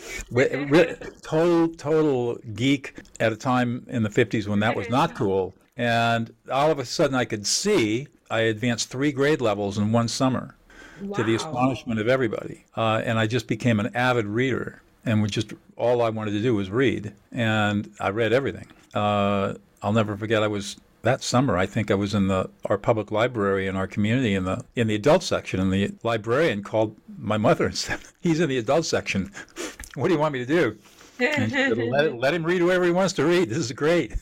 total, 1.21 1.69
total 1.69 2.35
geek 2.53 2.95
at 3.19 3.31
a 3.31 3.35
time 3.35 3.85
in 3.87 4.03
the 4.03 4.09
50s 4.09 4.47
when 4.47 4.59
that 4.59 4.75
was 4.75 4.89
not 4.89 5.15
cool. 5.21 5.53
And 5.77 6.33
all 6.51 6.69
of 6.69 6.79
a 6.79 6.85
sudden 6.85 7.15
I 7.15 7.25
could 7.25 7.47
see. 7.47 8.07
I 8.29 8.41
advanced 8.41 8.89
three 8.89 9.11
grade 9.11 9.41
levels 9.41 9.77
in 9.77 9.91
one 9.91 10.07
summer 10.07 10.55
wow. 11.01 11.17
to 11.17 11.23
the 11.23 11.35
astonishment 11.35 11.99
of 11.99 12.07
everybody. 12.07 12.63
Uh, 12.77 13.01
and 13.03 13.19
I 13.19 13.27
just 13.27 13.47
became 13.47 13.79
an 13.79 13.93
avid 13.95 14.25
reader 14.25 14.81
and 15.05 15.21
would 15.21 15.31
just 15.31 15.53
all 15.75 16.01
I 16.01 16.09
wanted 16.09 16.31
to 16.31 16.41
do 16.41 16.55
was 16.55 16.69
read. 16.69 17.13
And 17.31 17.91
I 17.99 18.09
read 18.09 18.33
everything. 18.33 18.67
Uh, 18.93 19.55
I'll 19.81 19.93
never 19.93 20.15
forget. 20.15 20.43
I 20.43 20.47
was 20.47 20.77
that 21.03 21.23
summer. 21.23 21.57
I 21.57 21.65
think 21.65 21.89
I 21.91 21.95
was 21.95 22.13
in 22.13 22.27
the 22.27 22.49
our 22.65 22.77
public 22.77 23.11
library 23.11 23.67
in 23.67 23.75
our 23.75 23.87
community 23.87 24.35
in 24.35 24.45
the 24.45 24.63
in 24.75 24.87
the 24.87 24.95
adult 24.95 25.23
section, 25.23 25.59
and 25.59 25.71
the 25.71 25.93
librarian 26.03 26.63
called 26.63 26.95
my 27.17 27.37
mother 27.37 27.65
and 27.65 27.77
said, 27.77 27.99
"He's 28.19 28.39
in 28.39 28.49
the 28.49 28.57
adult 28.57 28.85
section. 28.85 29.31
what 29.95 30.07
do 30.07 30.13
you 30.13 30.19
want 30.19 30.33
me 30.33 30.39
to 30.39 30.45
do?" 30.45 30.77
Said, 31.17 31.77
let, 31.77 32.17
let 32.17 32.33
him 32.33 32.43
read 32.43 32.61
whoever 32.61 32.83
he 32.83 32.91
wants 32.91 33.13
to 33.13 33.25
read. 33.25 33.49
This 33.49 33.59
is 33.59 33.71
great. 33.71 34.15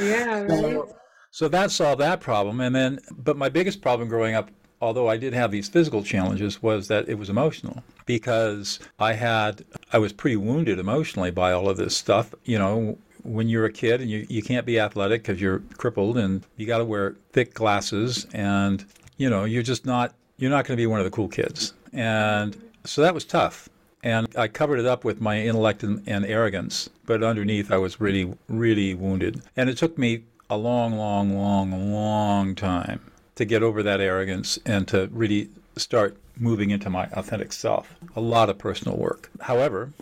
Yeah. 0.00 0.40
Right. 0.48 0.50
So, 0.50 0.96
so 1.30 1.48
that 1.48 1.70
solved 1.70 2.00
that 2.00 2.20
problem, 2.20 2.60
and 2.60 2.74
then, 2.74 2.98
but 3.16 3.38
my 3.38 3.48
biggest 3.48 3.80
problem 3.80 4.08
growing 4.08 4.34
up 4.34 4.50
although 4.82 5.08
I 5.08 5.16
did 5.16 5.32
have 5.32 5.52
these 5.52 5.68
physical 5.68 6.02
challenges, 6.02 6.60
was 6.60 6.88
that 6.88 7.08
it 7.08 7.14
was 7.14 7.30
emotional 7.30 7.84
because 8.04 8.80
I 8.98 9.12
had 9.14 9.64
I 9.92 9.98
was 9.98 10.12
pretty 10.12 10.36
wounded 10.36 10.78
emotionally 10.78 11.30
by 11.30 11.52
all 11.52 11.70
of 11.70 11.76
this 11.76 11.96
stuff. 11.96 12.34
You 12.44 12.58
know, 12.58 12.98
when 13.22 13.48
you're 13.48 13.64
a 13.64 13.72
kid 13.72 14.00
and 14.00 14.10
you, 14.10 14.26
you 14.28 14.42
can't 14.42 14.66
be 14.66 14.78
athletic 14.78 15.22
because 15.22 15.40
you're 15.40 15.60
crippled 15.76 16.18
and 16.18 16.44
you 16.56 16.66
got 16.66 16.78
to 16.78 16.84
wear 16.84 17.16
thick 17.32 17.54
glasses 17.54 18.26
and 18.32 18.84
you 19.16 19.28
know 19.28 19.44
you're 19.44 19.62
just 19.62 19.86
not 19.86 20.14
you're 20.38 20.50
not 20.50 20.64
going 20.64 20.76
to 20.76 20.80
be 20.80 20.86
one 20.86 20.98
of 20.98 21.04
the 21.04 21.10
cool 21.10 21.28
kids 21.28 21.74
and 21.92 22.60
so 22.84 23.02
that 23.02 23.14
was 23.14 23.24
tough 23.24 23.68
and 24.04 24.26
I 24.36 24.48
covered 24.48 24.80
it 24.80 24.86
up 24.86 25.04
with 25.04 25.20
my 25.20 25.40
intellect 25.40 25.82
and, 25.82 26.02
and 26.06 26.24
arrogance 26.26 26.90
but 27.06 27.22
underneath 27.22 27.70
I 27.70 27.78
was 27.78 28.00
really 28.00 28.32
really 28.48 28.94
wounded 28.94 29.42
and 29.56 29.70
it 29.70 29.76
took 29.76 29.96
me 29.98 30.24
a 30.50 30.56
long 30.56 30.96
long 30.96 31.36
long 31.36 31.92
long 31.92 32.54
time 32.54 33.00
to 33.36 33.44
get 33.44 33.62
over 33.62 33.82
that 33.82 34.00
arrogance 34.00 34.58
and 34.66 34.86
to 34.88 35.08
really 35.12 35.48
start 35.76 36.16
moving 36.38 36.70
into 36.70 36.90
my 36.90 37.06
authentic 37.12 37.52
self. 37.52 37.94
A 38.16 38.20
lot 38.20 38.50
of 38.50 38.58
personal 38.58 38.96
work. 38.96 39.30
However, 39.40 39.92